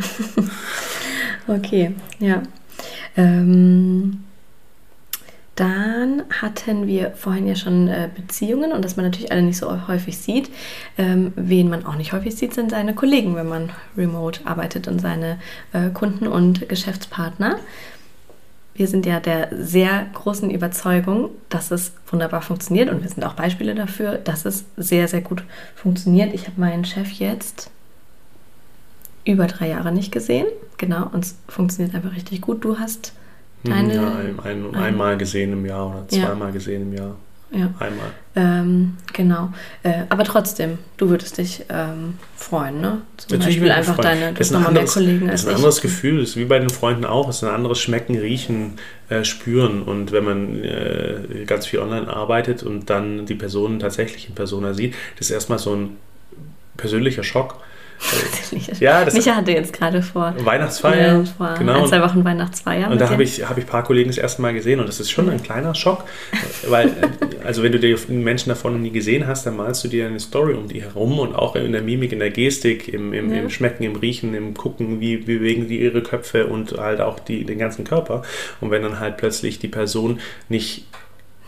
okay, 1.56 1.92
ja. 2.20 2.44
Ähm, 3.16 4.24
dann 5.62 6.24
hatten 6.42 6.88
wir 6.88 7.12
vorhin 7.12 7.46
ja 7.46 7.56
schon 7.56 7.88
äh, 7.88 8.10
Beziehungen 8.16 8.72
und 8.72 8.84
dass 8.84 8.98
man 8.98 9.06
natürlich 9.06 9.32
alle 9.32 9.44
nicht 9.44 9.60
so 9.60 9.88
häufig 9.88 10.18
sieht. 10.18 10.50
Ähm, 10.98 11.34
wen 11.36 11.70
man 11.70 11.86
auch 11.86 11.94
nicht 11.96 12.14
häufig 12.14 12.36
sieht, 12.36 12.56
sind 12.56 12.72
seine 12.72 12.96
Kollegen, 12.96 13.36
wenn 13.36 13.48
man 13.48 13.70
remote 13.96 14.42
arbeitet 14.46 14.88
und 14.88 15.00
seine 15.00 15.38
äh, 15.72 15.92
Kunden 15.92 16.26
und 16.26 16.68
Geschäftspartner. 16.68 17.60
Wir 18.74 18.88
sind 18.88 19.06
ja 19.06 19.20
der 19.20 19.50
sehr 19.52 20.08
großen 20.14 20.50
Überzeugung, 20.50 21.30
dass 21.50 21.70
es 21.70 21.94
wunderbar 22.08 22.42
funktioniert 22.42 22.90
und 22.90 23.04
wir 23.04 23.10
sind 23.10 23.24
auch 23.24 23.34
Beispiele 23.34 23.76
dafür, 23.76 24.18
dass 24.18 24.46
es 24.46 24.66
sehr, 24.78 25.08
sehr 25.08 25.22
gut 25.22 25.44
funktioniert. 25.76 26.34
Ich 26.34 26.48
habe 26.48 26.60
meinen 26.60 26.86
Chef 26.86 27.12
jetzt 27.12 27.70
über 29.26 29.46
drei 29.46 29.68
Jahre 29.68 29.92
nicht 29.92 30.12
gesehen. 30.12 30.48
Genau, 30.78 31.08
und 31.14 31.24
es 31.24 31.36
funktioniert 31.48 31.94
einfach 31.94 32.16
richtig 32.16 32.42
gut. 32.42 32.64
Du 32.66 32.80
hast 32.80 33.14
Deine, 33.64 33.96
ja, 33.96 34.16
ein, 34.16 34.40
ein, 34.44 34.76
einmal 34.76 35.18
gesehen 35.18 35.54
im 35.54 35.66
Jahr 35.66 35.88
oder 35.88 36.08
zweimal 36.08 36.48
ja. 36.48 36.54
gesehen 36.54 36.82
im 36.82 36.94
Jahr. 36.98 37.16
Ja. 37.52 37.70
Einmal. 37.80 38.12
Ähm, 38.34 38.96
genau. 39.12 39.50
Äh, 39.84 40.04
aber 40.08 40.24
trotzdem, 40.24 40.78
du 40.96 41.10
würdest 41.10 41.38
dich 41.38 41.66
ähm, 41.68 42.14
freuen, 42.38 42.80
ne? 42.80 43.02
Zum 43.18 43.38
Natürlich 43.38 43.58
Beispiel 43.58 43.72
einfach 43.72 43.96
freuen. 43.96 44.20
deine 44.22 44.34
das 44.34 44.48
ist 44.48 44.56
ein 44.56 44.66
anderes, 44.66 44.94
Kollegen 44.94 45.30
als 45.30 45.42
Das 45.42 45.42
ist 45.42 45.50
ein 45.50 45.56
anderes 45.56 45.82
Gefühl, 45.82 46.20
das 46.22 46.30
ist 46.30 46.38
wie 46.38 46.46
bei 46.46 46.60
den 46.60 46.70
Freunden 46.70 47.04
auch. 47.04 47.28
Es 47.28 47.38
ist 47.38 47.44
ein 47.44 47.54
anderes 47.54 47.82
Schmecken, 47.82 48.18
Riechen, 48.18 48.76
äh, 49.10 49.26
Spüren. 49.26 49.84
Und 49.84 50.14
wenn 50.14 50.24
man 50.24 50.64
äh, 50.64 51.44
ganz 51.46 51.66
viel 51.68 51.80
online 51.80 52.08
arbeitet 52.08 52.64
und 52.64 52.90
dann 52.90 53.26
die 53.26 53.36
Personen 53.36 53.80
tatsächlich 53.80 54.30
in 54.30 54.36
Persona 54.36 54.74
sieht, 54.74 54.96
das 55.18 55.28
ist 55.28 55.32
erstmal 55.32 55.60
so 55.60 55.76
ein 55.76 55.98
persönlicher 56.78 57.24
Schock 57.24 57.62
ja, 58.80 59.06
das 59.06 59.14
Micha 59.14 59.36
hatte 59.36 59.52
jetzt 59.52 59.74
gerade 59.74 60.02
vor 60.02 60.34
Weihnachtsfeier, 60.40 61.20
ja, 61.20 61.24
vor 61.26 61.56
genau. 61.58 61.84
ein, 61.84 61.88
zwei 61.88 62.02
Wochen 62.02 62.24
Weihnachtsfeier. 62.24 62.90
Und 62.90 63.00
da 63.00 63.10
habe 63.10 63.24
ich, 63.24 63.48
hab 63.48 63.58
ich 63.58 63.66
ein 63.66 63.68
paar 63.68 63.84
Kollegen 63.84 64.10
das 64.10 64.18
erste 64.18 64.42
Mal 64.42 64.54
gesehen 64.54 64.80
und 64.80 64.88
das 64.88 65.00
ist 65.00 65.12
schon 65.12 65.30
ein 65.30 65.44
kleiner 65.44 65.76
Schock, 65.76 66.06
weil, 66.68 66.92
also 67.44 67.64
wenn 67.64 67.72
du 67.72 67.80
die 67.80 67.96
Menschen 68.12 68.50
davon 68.50 68.74
noch 68.74 68.80
nie 68.80 68.92
gesehen 68.92 69.28
hast, 69.28 69.46
dann 69.46 69.56
malst 69.56 69.84
du 69.84 69.88
dir 69.88 70.08
eine 70.08 70.20
Story 70.20 70.54
um 70.54 70.68
die 70.68 70.82
herum 70.82 71.20
und 71.20 71.36
auch 71.36 71.56
in 71.56 71.72
der 71.72 71.82
Mimik, 71.82 72.12
in 72.12 72.20
der 72.20 72.32
Gestik, 72.32 72.88
im, 72.88 73.14
im, 73.14 73.34
ja. 73.34 73.42
im 73.42 73.50
Schmecken, 73.50 73.84
im 73.84 73.96
Riechen, 73.96 74.34
im 74.34 74.54
Gucken, 74.54 75.00
wie, 75.00 75.28
wie 75.28 75.42
bewegen 75.42 75.68
die 75.68 75.82
ihre 75.82 76.02
Köpfe 76.02 76.48
und 76.48 76.78
halt 76.78 77.02
auch 77.02 77.20
die, 77.20 77.46
den 77.46 77.58
ganzen 77.58 77.84
Körper. 77.84 78.22
Und 78.62 78.72
wenn 78.72 78.84
dann 78.84 79.00
halt 79.00 79.18
plötzlich 79.18 79.60
die 79.60 79.68
Person 79.68 80.20
nicht 80.50 80.86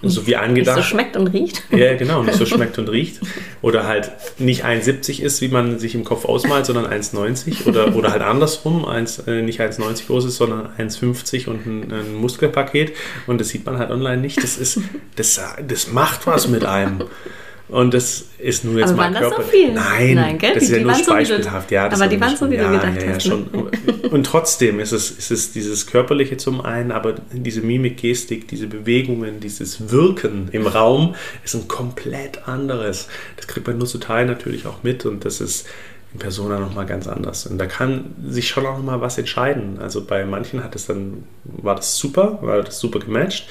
so 0.04 0.28
wie 0.28 0.36
angedacht. 0.36 0.78
Nicht 0.78 0.86
so 0.86 0.90
schmeckt 0.90 1.16
und 1.16 1.28
riecht. 1.28 1.64
Ja, 1.72 1.96
genau, 1.96 2.24
nicht 2.24 2.38
so 2.38 2.46
schmeckt 2.46 2.78
und 2.78 2.90
riecht. 2.90 3.20
Oder 3.62 3.88
halt 3.88 4.12
nicht 4.38 4.66
1,70 4.66 5.22
ist, 5.22 5.42
wie 5.42 5.48
man 5.48 5.80
sich 5.80 5.96
im 5.96 6.04
Kopf 6.04 6.26
ausmalt, 6.26 6.66
sondern 6.66 6.86
1,90. 6.86 7.68
Oder, 7.68 7.96
oder 7.96 8.12
halt 8.12 8.22
andersrum, 8.22 8.86
1, 8.86 9.20
äh, 9.20 9.42
nicht 9.42 9.62
1,90 9.62 10.08
groß 10.08 10.26
ist, 10.26 10.38
sondern 10.38 10.70
1,50 10.78 11.48
und 11.48 11.66
ein, 11.66 11.92
ein, 11.92 12.16
Muskelpaket. 12.16 12.94
Und 13.28 13.40
das 13.40 13.50
sieht 13.50 13.66
man 13.66 13.78
halt 13.78 13.92
online 13.92 14.22
nicht. 14.22 14.44
Das, 14.44 14.58
ist, 14.58 14.80
das, 15.16 15.40
das 15.68 15.92
macht 15.92 16.28
was 16.28 16.48
mit 16.48 16.66
einem. 16.66 17.04
Und 17.70 17.94
das 17.94 18.26
ist 18.40 18.66
nur 18.66 18.78
jetzt 18.78 18.90
aber 18.90 19.10
mal 19.10 19.14
Körper. 19.14 19.38
Das 19.38 19.46
so 19.46 19.52
viel? 19.52 19.74
Nein, 19.74 20.16
Nein 20.16 20.38
gell? 20.38 20.54
das 20.54 20.64
ist 20.64 20.72
die, 20.72 20.76
ja 20.76 20.84
nur 20.84 20.92
beispielhaft. 20.92 21.70
So 21.70 21.76
ja, 21.76 21.86
aber 21.86 22.08
die 22.08 22.20
waren 22.20 22.36
so, 22.36 22.52
wie 22.52 22.58
du 22.58 22.70
gedacht 22.70 23.02
ja, 23.02 23.08
ja, 23.08 23.14
hast. 23.16 23.24
Schon. 23.26 23.48
Und 24.12 24.26
trotzdem 24.26 24.80
ist 24.80 24.92
es, 24.92 25.12
ist 25.12 25.32
es 25.32 25.54
dieses 25.54 25.88
Körperliche 25.88 26.38
zum 26.38 26.62
einen, 26.62 26.92
aber 26.92 27.16
diese 27.32 27.62
Mimik, 27.62 27.98
Gestik, 27.98 28.48
diese 28.50 28.68
Bewegungen, 28.68 29.40
dieses 29.40 29.90
Wirken 29.92 30.50
im 30.52 30.68
Raum 30.68 31.16
ist 31.46 31.56
ein 31.56 31.68
komplett 31.70 32.48
anderes. 32.48 33.08
Das 33.38 33.48
kriegt 33.48 33.66
man 33.66 33.78
nur 33.78 33.88
zu 33.88 33.98
Teil 33.98 34.26
natürlich 34.26 34.68
auch 34.68 34.84
mit 34.84 35.06
und 35.06 35.24
das 35.24 35.40
ist 35.40 35.66
in 36.14 36.20
Persona 36.20 36.60
nochmal 36.60 36.86
ganz 36.86 37.08
anders. 37.08 37.46
Und 37.46 37.58
da 37.58 37.66
kann 37.66 38.16
sich 38.28 38.48
schon 38.48 38.66
auch 38.66 38.78
nochmal 38.78 39.02
was 39.02 39.18
entscheiden. 39.18 39.80
Also 39.80 40.06
bei 40.06 40.26
manchen 40.26 40.64
hat 40.64 40.76
es 40.76 40.86
dann, 40.86 41.24
war 41.44 41.76
das 41.76 41.98
super, 41.98 42.40
war 42.42 42.62
das 42.62 42.80
super 42.80 43.00
gematcht. 43.00 43.48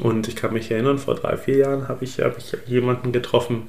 Und 0.00 0.28
ich 0.28 0.36
kann 0.36 0.52
mich 0.52 0.70
erinnern, 0.70 0.98
vor 0.98 1.14
drei, 1.14 1.36
vier 1.36 1.58
Jahren 1.58 1.88
habe 1.88 2.04
ich, 2.04 2.18
hab 2.20 2.38
ich 2.38 2.56
jemanden 2.66 3.12
getroffen, 3.12 3.64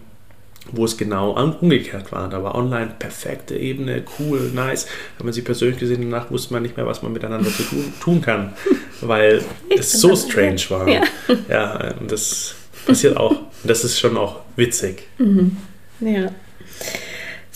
wo 0.72 0.86
es 0.86 0.98
genau 0.98 1.32
umgekehrt 1.32 2.12
war. 2.12 2.30
Da 2.30 2.44
war 2.44 2.56
online 2.56 2.94
perfekte 2.98 3.56
Ebene, 3.56 4.04
cool, 4.20 4.52
nice. 4.54 4.86
Da 4.86 5.20
hat 5.20 5.24
man 5.26 5.34
sie 5.34 5.42
persönlich 5.42 5.80
gesehen, 5.80 6.10
danach 6.10 6.32
wusste 6.32 6.54
man 6.54 6.64
nicht 6.64 6.78
mehr, 6.78 6.86
was 6.86 7.04
man 7.04 7.14
miteinander 7.14 7.50
zu 7.50 7.64
tun, 7.64 7.94
tun 8.02 8.22
kann, 8.22 8.54
weil 9.02 9.42
es 9.78 9.94
so 9.94 10.16
strange 10.16 10.62
war. 10.70 10.88
Ja. 10.88 11.04
ja, 11.50 11.94
und 12.00 12.12
das 12.12 12.56
passiert 12.86 13.18
auch. 13.18 13.32
Und 13.32 13.70
das 13.70 13.84
ist 13.84 14.00
schon 14.00 14.18
auch 14.18 14.42
witzig. 14.56 15.04
Mhm. 15.18 15.58
Ja. 16.00 16.32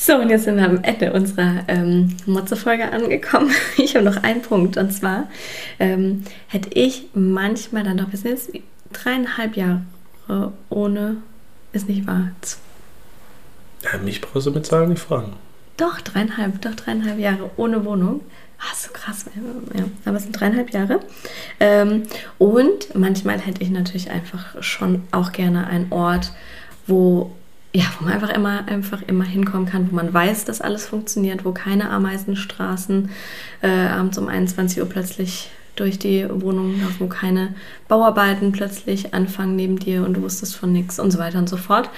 So, 0.04 0.16
und 0.16 0.32
jetzt 0.32 0.46
sind 0.46 0.58
wir 0.58 0.66
am 0.66 0.84
Ende 0.84 1.14
unserer 1.14 1.64
ähm, 1.68 2.18
Motze-Folge 2.26 2.92
angekommen. 2.92 3.52
Ich 3.78 3.96
habe 3.96 4.04
noch 4.04 4.24
einen 4.24 4.42
Punkt 4.42 4.76
und 4.78 4.92
zwar 4.92 5.30
ähm, 5.78 6.24
hätte 6.48 6.70
ich 6.74 7.10
manchmal 7.14 7.84
dann 7.84 7.98
doch, 7.98 8.10
wir 8.10 8.18
sind 8.18 8.32
jetzt 8.32 8.52
dreieinhalb 8.92 9.56
Jahre 9.56 9.84
ohne, 10.70 11.18
ist 11.72 11.88
nicht 11.88 12.08
wahr? 12.08 12.32
Ja, 13.84 14.00
mich 14.00 14.22
brauchst 14.22 14.48
du 14.48 14.52
mit 14.52 14.66
Zahlen 14.66 14.90
nicht 14.90 15.04
fragen. 15.04 15.34
Doch, 15.78 16.02
dreieinhalb, 16.02 16.60
doch 16.62 16.74
dreieinhalb 16.74 17.20
Jahre 17.20 17.52
ohne 17.56 17.86
Wohnung. 17.86 18.22
Ah, 18.58 18.76
so 18.76 18.90
krass. 18.92 19.26
Ja, 19.76 19.84
aber 20.06 20.18
es 20.18 20.24
sind 20.24 20.32
dreieinhalb 20.32 20.72
Jahre. 20.72 21.02
Ähm, 21.60 22.08
und 22.40 22.96
manchmal 22.96 23.38
hätte 23.40 23.62
ich 23.62 23.70
natürlich 23.70 24.10
einfach 24.10 24.64
schon 24.64 25.04
auch 25.12 25.32
gerne 25.32 25.68
einen 25.68 25.92
Ort, 25.92 26.32
wo 26.88 27.36
ja, 27.74 27.86
wo 27.98 28.06
man 28.06 28.14
einfach 28.14 28.30
immer, 28.30 28.68
einfach 28.68 29.02
immer 29.08 29.24
hinkommen 29.24 29.68
kann, 29.68 29.90
wo 29.92 29.96
man 29.96 30.14
weiß, 30.14 30.46
dass 30.46 30.62
alles 30.62 30.86
funktioniert, 30.86 31.46
wo 31.46 31.52
keine 31.52 31.90
Ameisenstraßen 31.90 33.10
äh, 33.62 33.68
abends 33.68 34.18
um 34.18 34.28
21 34.28 34.82
Uhr 34.82 34.90
plötzlich 34.90 35.50
durch 35.76 35.98
die 35.98 36.28
Wohnung 36.30 36.82
laufen, 36.82 37.00
wo 37.00 37.08
keine 37.08 37.56
Bauarbeiten 37.88 38.52
plötzlich 38.52 39.14
anfangen 39.14 39.56
neben 39.56 39.80
dir 39.80 40.06
und 40.06 40.16
du 40.16 40.22
wusstest 40.22 40.56
von 40.56 40.74
nichts 40.74 41.00
und 41.00 41.12
so 41.12 41.18
weiter 41.18 41.40
und 41.40 41.48
so 41.48 41.56
fort. 41.56 41.90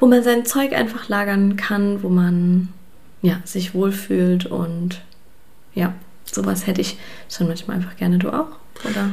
Wo 0.00 0.06
man 0.06 0.22
sein 0.22 0.46
Zeug 0.46 0.72
einfach 0.72 1.08
lagern 1.08 1.56
kann, 1.56 2.02
wo 2.02 2.08
man 2.08 2.68
ja, 3.20 3.40
sich 3.44 3.74
wohlfühlt 3.74 4.46
und 4.46 5.02
ja, 5.74 5.92
sowas 6.24 6.66
hätte 6.66 6.80
ich 6.80 6.96
schon 7.28 7.48
manchmal 7.48 7.76
einfach 7.76 7.96
gerne. 7.96 8.18
Du 8.18 8.30
auch? 8.30 8.48
Oder? 8.88 9.10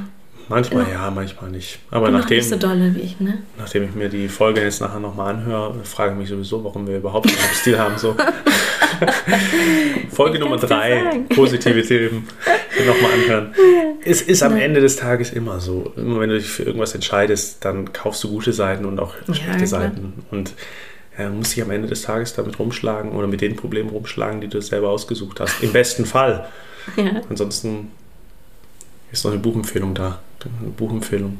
Manchmal 0.48 0.86
ja, 0.92 1.10
manchmal 1.10 1.50
nicht. 1.50 1.80
Aber 1.90 2.12
nachdem, 2.12 2.38
nicht 2.38 2.50
so 2.50 2.56
dolle 2.56 2.94
wie 2.96 3.00
ich, 3.00 3.20
ne? 3.20 3.40
nachdem 3.58 3.84
ich 3.84 3.96
mir 3.96 4.10
die 4.10 4.28
Folge 4.28 4.62
jetzt 4.62 4.80
nachher 4.80 5.00
nochmal 5.00 5.34
anhöre, 5.34 5.76
frage 5.84 6.12
ich 6.12 6.18
mich 6.20 6.30
sowieso, 6.30 6.64
warum 6.64 6.88
wir 6.88 6.98
überhaupt 6.98 7.28
einen 7.28 7.56
Stil 7.56 7.80
haben. 7.80 7.98
So. 7.98 8.16
Folge 10.10 10.40
Nummer 10.40 10.58
drei, 10.58 11.24
positive 11.34 11.82
Themen, 11.84 12.28
nochmal 12.86 13.14
anhören. 13.14 13.56
Es 14.04 14.22
ist 14.22 14.44
am 14.44 14.56
Ende 14.56 14.82
des 14.82 14.96
Tages 14.96 15.32
immer 15.32 15.60
so. 15.60 15.94
Immer 15.96 16.20
wenn 16.20 16.30
du 16.30 16.38
dich 16.38 16.48
für 16.48 16.64
irgendwas 16.64 16.94
entscheidest, 16.96 17.64
dann 17.66 17.92
kaufst 17.94 18.24
du 18.24 18.30
gute 18.30 18.54
Seiten 18.54 18.86
und 18.86 19.00
auch 19.00 19.16
schlechte 19.26 19.62
ja, 19.62 19.68
Seiten. 19.68 20.26
Und 20.32 20.54
er 21.18 21.30
muss 21.30 21.52
sich 21.52 21.62
am 21.62 21.72
Ende 21.72 21.88
des 21.88 22.02
Tages 22.04 22.34
damit 22.34 22.60
rumschlagen 22.60 23.12
oder 23.12 23.28
mit 23.28 23.42
den 23.42 23.56
Problemen 23.56 23.90
rumschlagen, 23.90 24.42
die 24.42 24.48
du 24.48 24.62
selber 24.62 24.90
ausgesucht 24.90 25.40
hast. 25.40 25.64
Im 25.64 25.72
besten 25.72 26.06
Fall. 26.06 26.48
Ja. 26.98 27.22
Ansonsten 27.30 27.92
ist 29.12 29.24
noch 29.24 29.32
eine 29.32 29.40
Buchempfehlung 29.40 29.94
da. 29.94 30.20
Eine 30.62 30.70
Buchempfehlung. 30.72 31.40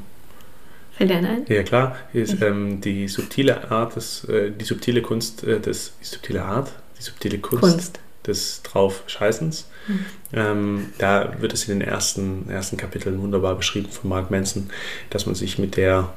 Fällt 0.96 1.10
dir 1.10 1.16
ein? 1.16 1.44
Ja 1.48 1.62
klar, 1.62 1.96
ist, 2.12 2.40
ähm, 2.40 2.80
die 2.80 3.08
subtile 3.08 3.70
Art, 3.70 3.96
des, 3.96 4.24
äh, 4.24 4.50
die 4.50 4.64
subtile 4.64 5.02
Kunst, 5.02 5.44
äh, 5.44 5.60
des, 5.60 5.92
die 6.00 6.06
subtile 6.06 6.42
Art, 6.42 6.72
die 6.98 7.02
subtile 7.02 7.38
Kunst, 7.38 7.62
Kunst. 7.62 8.00
des 8.26 8.62
Draufscheißens. 8.62 9.68
Mhm. 9.88 10.04
Ähm, 10.32 10.86
da 10.96 11.34
wird 11.40 11.52
es 11.52 11.68
in 11.68 11.78
den 11.78 11.86
ersten, 11.86 12.48
ersten 12.48 12.78
Kapiteln 12.78 13.20
wunderbar 13.20 13.56
beschrieben 13.56 13.90
von 13.90 14.08
Mark 14.08 14.30
Manson, 14.30 14.70
dass 15.10 15.26
man 15.26 15.34
sich 15.34 15.58
mit 15.58 15.76
der 15.76 16.12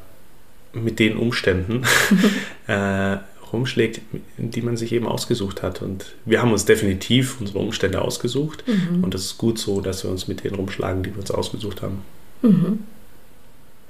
mit 0.72 1.00
den 1.00 1.18
Umständen 1.18 1.84
äh, 2.68 3.18
rumschlägt, 3.52 4.02
die 4.38 4.62
man 4.62 4.78
sich 4.78 4.92
eben 4.92 5.08
ausgesucht 5.08 5.64
hat. 5.64 5.82
Und 5.82 6.16
wir 6.26 6.42
haben 6.42 6.52
uns 6.52 6.66
definitiv 6.66 7.42
unsere 7.42 7.60
Umstände 7.60 8.02
ausgesucht. 8.02 8.64
Mhm. 8.68 9.04
Und 9.04 9.16
es 9.16 9.26
ist 9.26 9.38
gut 9.38 9.58
so, 9.58 9.82
dass 9.82 10.04
wir 10.04 10.12
uns 10.12 10.28
mit 10.28 10.44
denen 10.44 10.56
rumschlagen, 10.56 11.04
die 11.04 11.12
wir 11.12 11.20
uns 11.20 11.32
ausgesucht 11.32 11.82
haben. 11.82 12.04
Mhm. 12.42 12.86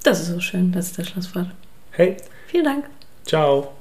Das 0.04 0.22
ist 0.22 0.28
so 0.28 0.40
schön, 0.40 0.72
das 0.72 0.88
ist 0.88 0.98
das 0.98 1.10
Schlusswort. 1.10 1.50
Hey. 1.92 2.18
Vielen 2.48 2.66
Dank. 2.66 2.86
Ciao. 3.26 3.74